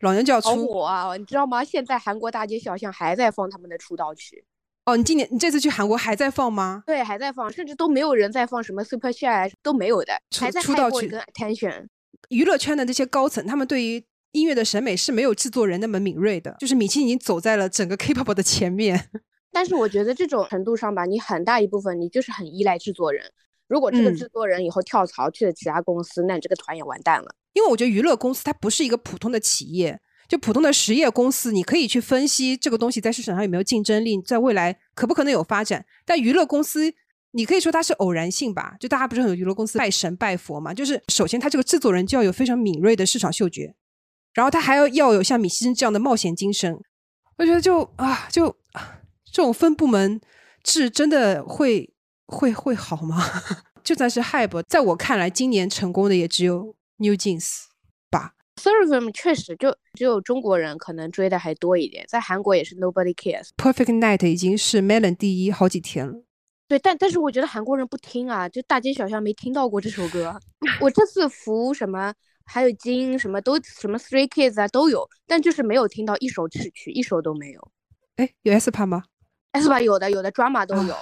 [0.00, 0.66] 老娘就要好出。
[0.66, 1.16] 火啊！
[1.16, 1.62] 你知道吗？
[1.62, 4.44] 现在韩国大街小巷还在放他们的出道曲，
[4.86, 6.82] 哦，你今年你这次去韩国还在放吗？
[6.86, 11.86] 对，还在放，甚至都没有人在放什么 Super Shy 都没有的，出还在出道曲跟 Attention。
[12.30, 16.56] 娱乐圈的这些高层，他们对于音乐的审美是没有制作人那么敏锐的。
[16.58, 19.10] 就是米奇已经走在了整个 K-pop 的前面。
[19.52, 23.22] 但是我觉得这种 程度上吧，你很大一部分你就是很依赖制作人。
[23.68, 27.34] 如果这个嗯制作人以后跳槽去了其他公司，那你这个团也完蛋了。
[27.52, 35.84] 因为我觉得娱乐公司它不是一个普通的企业，就普通的实业公司，你可以去分析这个东西在市场上有没有竞争力，在未来可不可能有发展。
[36.04, 36.92] 但娱乐公司，
[37.32, 43.74] 你可以说它是偶然性吧，就大家不是很有娱乐公司拜神拜佛嘛，就是首先他这个制作人就要有非常敏锐的市场嗅觉，
[44.34, 46.78] 然后他还要要有像米西珍这样的冒险精神。
[47.38, 48.98] 我觉得就啊，就啊
[49.32, 50.20] 这种分部门
[50.62, 51.92] 制真的会
[52.26, 53.16] 会会好吗？
[53.82, 57.64] 就算是 HYBE，在我看来，今年成功的也只有 New Jeans
[58.10, 58.34] 吧。
[58.60, 63.48] Seraphim 确实就只有中国人可能追的还多一点，在韩国也是 Nobody Cares。
[63.56, 66.22] Perfect Night 已经是 Melon 第一好几天了。
[66.68, 70.38] 对，但但是我觉得韩国人不听啊，就大街小巷没听到过这首歌。
[70.80, 72.14] 我这次服什么，
[72.44, 77.72] 还有金什么都什么 Three Kids 啊都有，但就是没有听到一首曲曲，一首都没有。
[78.16, 79.04] 哎，有 S 帕吗？
[79.52, 80.94] S 吧有的有的 drama 都有，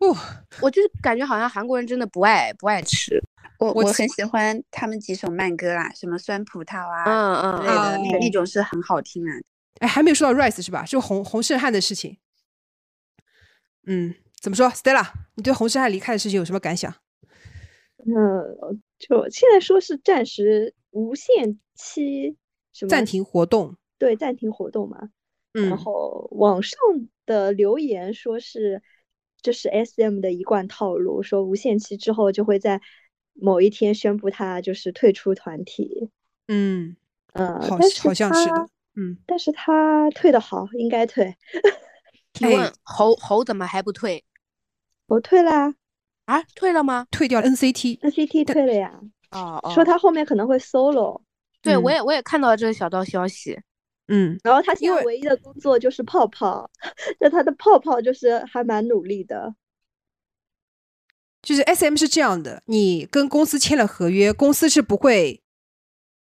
[0.00, 0.16] 哦，
[0.62, 3.22] 我就是感觉好像韩国人真的不爱不爱吃。
[3.58, 9.32] 我我我很喜欢他们几首慢歌啦，什么酸葡萄啊嗯嗯之类的，啊那那种是很好听啊。
[9.80, 10.84] 哎，还没有说到 Rice 是吧？
[10.84, 12.18] 就洪洪胜汉的事情。
[13.86, 16.94] 嗯，怎么说？Stella，你对洪胜汉离开的事情有什么感想？
[17.98, 22.36] 嗯，就现在说是暂时无限期
[22.72, 23.76] 什么暂停活动。
[23.98, 25.10] 对暂停活动嘛，
[25.54, 26.78] 嗯然，后网上
[27.28, 28.82] 的留言说是
[29.40, 32.80] 这是 SM 的一贯套路，说无限期之后就会在
[33.34, 36.10] 某一天宣布他就是退出团体。
[36.48, 36.96] 嗯，
[37.34, 37.78] 嗯，好
[38.14, 38.68] 像是的。
[38.96, 41.36] 嗯，但是他退的好，应该退。
[42.32, 44.24] 提哎问猴猴怎么还不退？
[45.06, 45.74] 我退啦，
[46.24, 47.06] 啊，退了吗？
[47.10, 48.00] 退掉了 NCT。
[48.00, 49.00] NCT 退了呀，
[49.30, 51.20] 哦哦，说他后面可能会 solo，
[51.62, 53.60] 对我嗯也我也看到了这个小道消息。
[54.08, 56.70] 嗯，然后他现在唯一的工作就是泡泡，
[57.20, 59.54] 那他的泡泡就是还蛮努力的。
[61.40, 65.42] 就是 S M 是这样的，你跟公司签了合约，公司是不会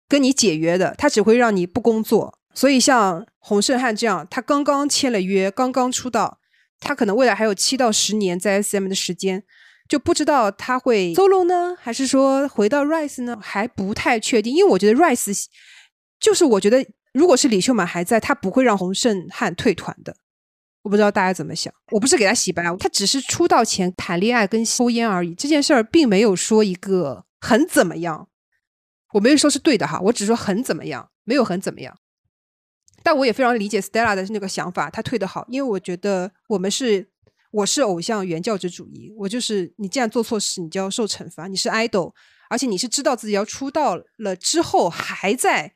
[0.08, 2.38] 跟你解约的，他只会让你不工作。
[2.52, 6.38] 所以像洪胜汉这样，他刚刚签了约，刚刚出道，
[6.80, 9.44] 他可能未来还有七到十年在 S M 的时间，
[9.88, 14.54] 就不知道他会 solo 呢，还是说回到 Rise 呢，还不太确定。
[14.54, 15.46] 因为我觉得 Rise
[16.18, 16.84] 就是我觉得，
[17.14, 20.14] 如果是李秀满还在，他不会让洪胜汉退团的。
[20.82, 28.28] 我不知道大家怎么想，我不是给他洗白，他只是出道前谈恋爱跟抽烟而已，这件事儿并没有说一个很怎么样，
[29.12, 31.96] 我没有说是对的哈，我只说很怎么样，没有很怎么样。
[33.02, 37.08] 但我也非常理解 Stella 的那个想法，他退的好，因为我觉得我们是
[37.50, 42.12] 我是偶像原教旨主义，我就是你既然做错事，你就要受惩罚，你是 idol，
[42.50, 45.74] 而且你是知道自己要出道了之后还在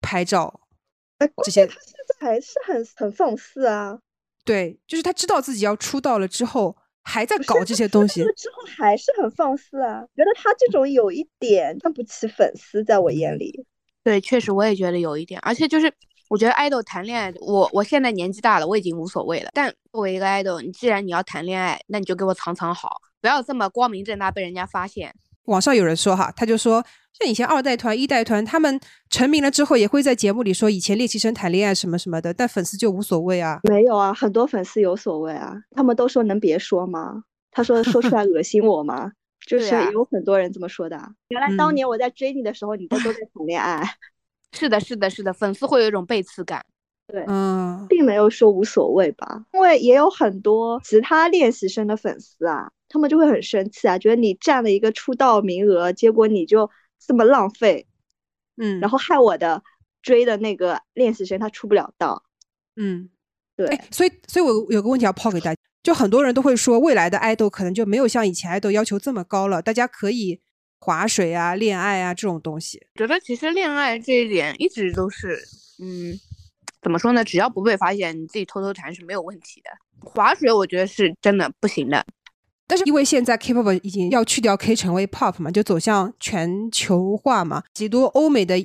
[0.00, 0.60] 拍照，
[1.44, 3.98] 这些他现在还是很很放肆啊！
[4.44, 8.32] 对，就是他知道自己要出道了之后，还在搞这些东西了。
[8.34, 10.02] 之后还是很放肆啊！
[10.14, 13.64] 觉得他这种有一点看不起粉丝，在我眼里。
[14.02, 15.90] 对，确实我也觉得有一点，而且就是
[16.28, 19.50] 我觉得 idol 谈恋爱，我我现在年纪大了，我已经无所谓了。
[19.54, 25.14] 但作为一个 idol，你既然你要谈恋爱，那你就给我藏藏好，不要这么光明正大被人家发现。
[25.46, 26.84] 网上有人说哈，他就说，
[27.18, 28.80] 像以前二代团、一代团，他们
[29.10, 33.60] 成名了之后，也会在节目里说以前练习生谈恋爱什么什么的，但粉丝就无所谓啊。
[33.64, 37.24] 没有啊，很多粉丝有所谓啊，他们都说能别说吗？
[37.50, 39.12] 他说说出来恶心我吗？
[39.46, 41.08] 就是有很多人这么说的啊。
[41.28, 43.82] 原来当嗯年我在追你的时候，你都都在谈恋爱，
[44.52, 46.64] 是的，是的，是的，粉丝会有一种背刺感。
[47.26, 49.44] 嗯，并没有说无所谓吧。
[49.52, 57.86] 因为也有很多其他练习生的粉丝啊，他们就会很生气啊，觉得你占了一个出道名额，结果你就这么浪费，
[58.56, 59.62] 嗯，然后害我的
[60.02, 62.22] 追的那个练习生他出不了道。
[62.76, 63.10] 嗯，
[63.56, 70.40] 对，哎，所以，所以我有个问题要抛给大家，就很多人都会说，未来的爱豆可能就没有像以前爱豆要求这么高了，大家可以
[70.80, 72.80] 划水啊、恋爱啊这种东西。
[72.96, 75.38] 觉得其实恋爱这一点一直都是，
[75.80, 76.18] 嗯，
[76.84, 77.24] 怎么说呢？
[77.24, 79.70] 只要不被发现，你自己偷偷谈是没有问题的。
[80.00, 82.04] 划水我觉得是真的不行的。
[82.66, 88.56] 但是因为现在 K-pop 已经要去掉 K 成为 pop 嘛，就走向全球化嘛，极多欧美的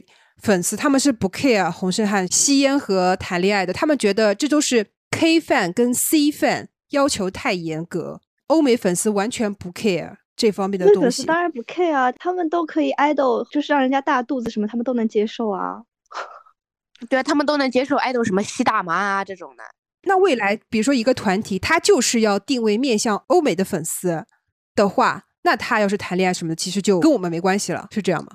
[0.42, 11.02] 粉丝他们是不 care 洪胜汉吸烟和谈恋爱的，他们觉得这都是 K fan 跟 C fan 要求太严格，欧美粉丝完全不 care 这方面的东西。
[11.02, 15.84] 粉丝当然不 care 啊，他们都可以 idol，就是让人家大肚子什么，他们都能接受啊。
[17.08, 19.64] 对啊，他们都能接受爱豆什么吸大麻啊这种的。
[20.04, 24.26] 那未来，比如说一个团体，他就是要定位面向欧美的粉丝
[24.74, 28.32] 的话，那他要是谈恋爱什么的，其实就跟我们没关系了，是这样吗？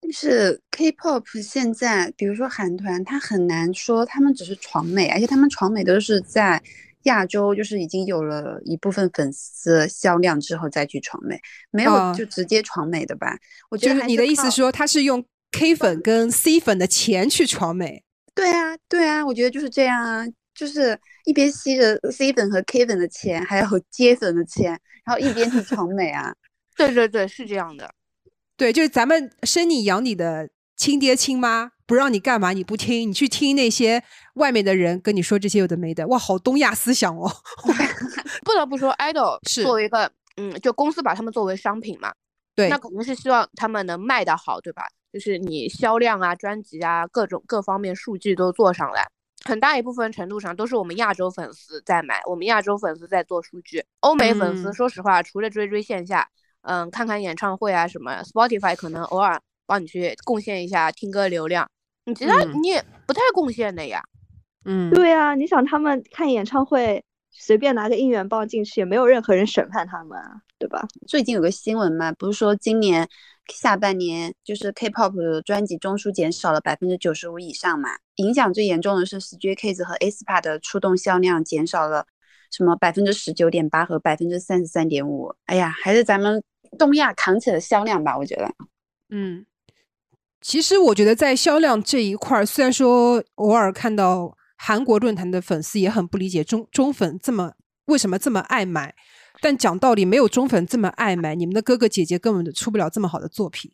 [0.00, 6.60] 但是 K-pop 现在，比如说韩团，他很难说他们只是闯美，而且他们闯美都是在
[7.04, 11.40] 亚洲，就是已经有了一部分粉丝销量之后再去闯美，
[11.70, 13.36] 没有啊就直接闯美的吧？
[13.70, 18.02] 我觉得还就是你的意思靠说，他是用 K 粉跟 C 粉的钱去闯美？
[18.34, 20.24] 对啊，对啊，我觉得就是这样啊，
[20.54, 24.70] 就是一边吸着 C 粉和 K 粉的钱，还有接粉的钱，
[25.04, 26.34] 然后一边去闯美啊。
[26.76, 27.94] 对对对，是这样的。
[28.56, 34.02] 对，就是咱们生你养你的亲爹亲妈，不让你干嘛你不听，你去听那些
[34.34, 37.30] 外面的人跟你说这些有的没的，哇，好东亚思想哦。
[38.42, 42.10] 不得不说，idol 是作为一个，嗯，就公司把他们作为商品嘛，
[42.54, 44.82] 对那，肯定是希望他们能卖得好，对吧？
[45.12, 49.06] 就是你销量啊、专辑啊各种各方面数据都做上来，
[49.44, 53.84] 很大一部分程度上都是我们亚洲粉丝在买，我们亚洲粉丝在做数据。
[54.00, 56.28] 欧美粉丝嗯说实话，除了追追线下，
[56.62, 61.68] 嗯，看看演唱会啊什么，Spotify 可能偶尔帮你去贡献一下听歌流量，
[62.06, 64.02] 你其他嗯你也不太贡献的呀。
[64.64, 67.02] 嗯，对啊，你想他们看演唱会，
[67.32, 70.86] 随便拿个应援棒进去，也没有任何人审判他们啊，对吧？
[71.08, 73.08] 最近有个新闻嘛，不是说今年
[73.52, 77.90] 下半年就是 K-pop 的专辑中枢减少了百分之九十五以上嘛？
[78.16, 82.06] 影响最严重的是 Stray Kids 和 aespa 的出动销量减少了
[82.50, 85.34] 什么百分之十九点八和百分之三十三点五。
[85.46, 86.42] 哎呀，还是咱们
[86.78, 88.48] 东亚扛起了销量吧，我觉得。
[89.10, 89.44] 嗯，
[90.40, 97.52] 其实我觉得在销量这一块儿，虽然说偶尔看到韩国论坛的粉丝也很不理解中中粉这么
[97.86, 98.94] 为什么这么爱买，
[99.42, 103.72] 但讲道理，没有中粉这么爱买，你们的哥哥姐姐根本就出不了这么好的作品。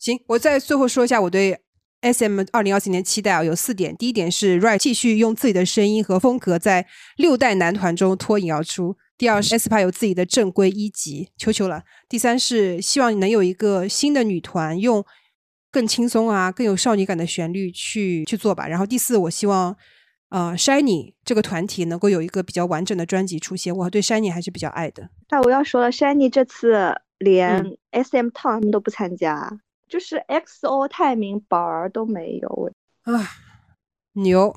[0.00, 1.56] 行，我再最后说一下我对
[2.00, 3.96] S M 二零二四年期待啊，有四点。
[3.96, 6.86] 第一点是 Right 继续用自己的声音和风格在
[7.16, 11.84] 六代男团中脱颖而出，第二是 aespa 有自己的正规一级，求求了。
[12.08, 15.02] 第三是希望能有一个新的女团，用
[15.70, 18.66] 更轻松啊、更有少女感的旋律去去做吧。
[18.66, 19.74] 然后第四，我希望
[20.34, 23.72] 呃 Shiny 这个团体能够有一个比较完整的专辑出现。
[23.76, 25.08] 我对 Shiny 还是比较爱的。
[25.30, 29.48] 那我要说了，Shiny 这次连嗯 SM Town 他们都不参加，
[29.88, 32.72] 就是 XO 泰明宝儿都没有。
[33.02, 33.12] 啊，
[34.14, 34.52] 牛，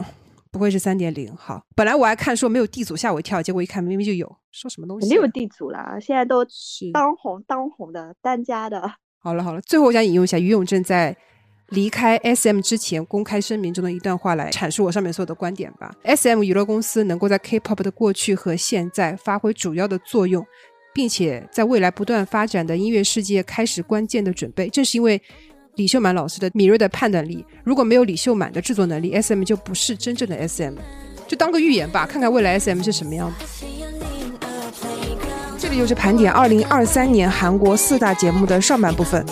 [0.49, 1.31] 不会是三点零。
[1.35, 5.07] 好，本来我还看说没有地组，吓我一跳，结果一看明明就有，说什么东西、啊？
[5.07, 8.91] 肯定有地组啦，现在都是当红当红的单家的。
[9.19, 11.15] 好了好了，最后我想引用一下于永正在
[11.69, 15.93] 离开 SM 之前公开声明中的一段话来阐述我上面所有的观点吧。
[16.03, 20.45] SM 娱乐公司能够在 K-pop 的过去和现在发挥主要的作用，
[20.93, 24.69] 并且在未来不断发展的音乐世界开始关键的准备。
[24.69, 25.21] 正是因为
[25.75, 30.73] 李秀满老师的敏锐的判断力，如果没有李秀满的制作能力，SM 就不是真正的 SM。
[31.27, 33.65] 就当个预言吧，看看未来 SM 是什么样子。
[35.59, 39.25] 这里就是盘点二零二三年韩国四大节目的上半部分。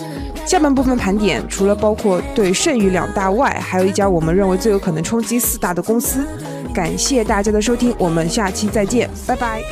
[0.46, 6.26] 下半部分盘点，除了包括对剩余两大外，还有一家我们认为最有可能冲击四大的公司。
[6.74, 9.62] 感谢大家的收听，我们下期再见，拜拜。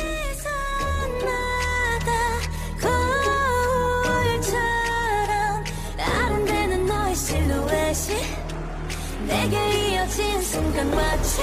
[9.27, 9.55] 내게
[9.91, 11.41] 이어진 순간 마치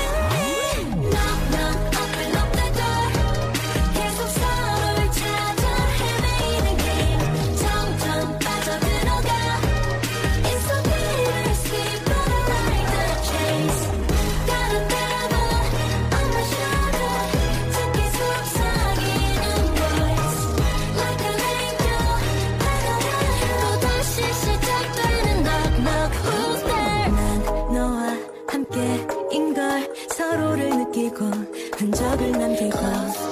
[31.12, 31.32] 를 느끼고
[31.78, 33.31] 흔적을 남기고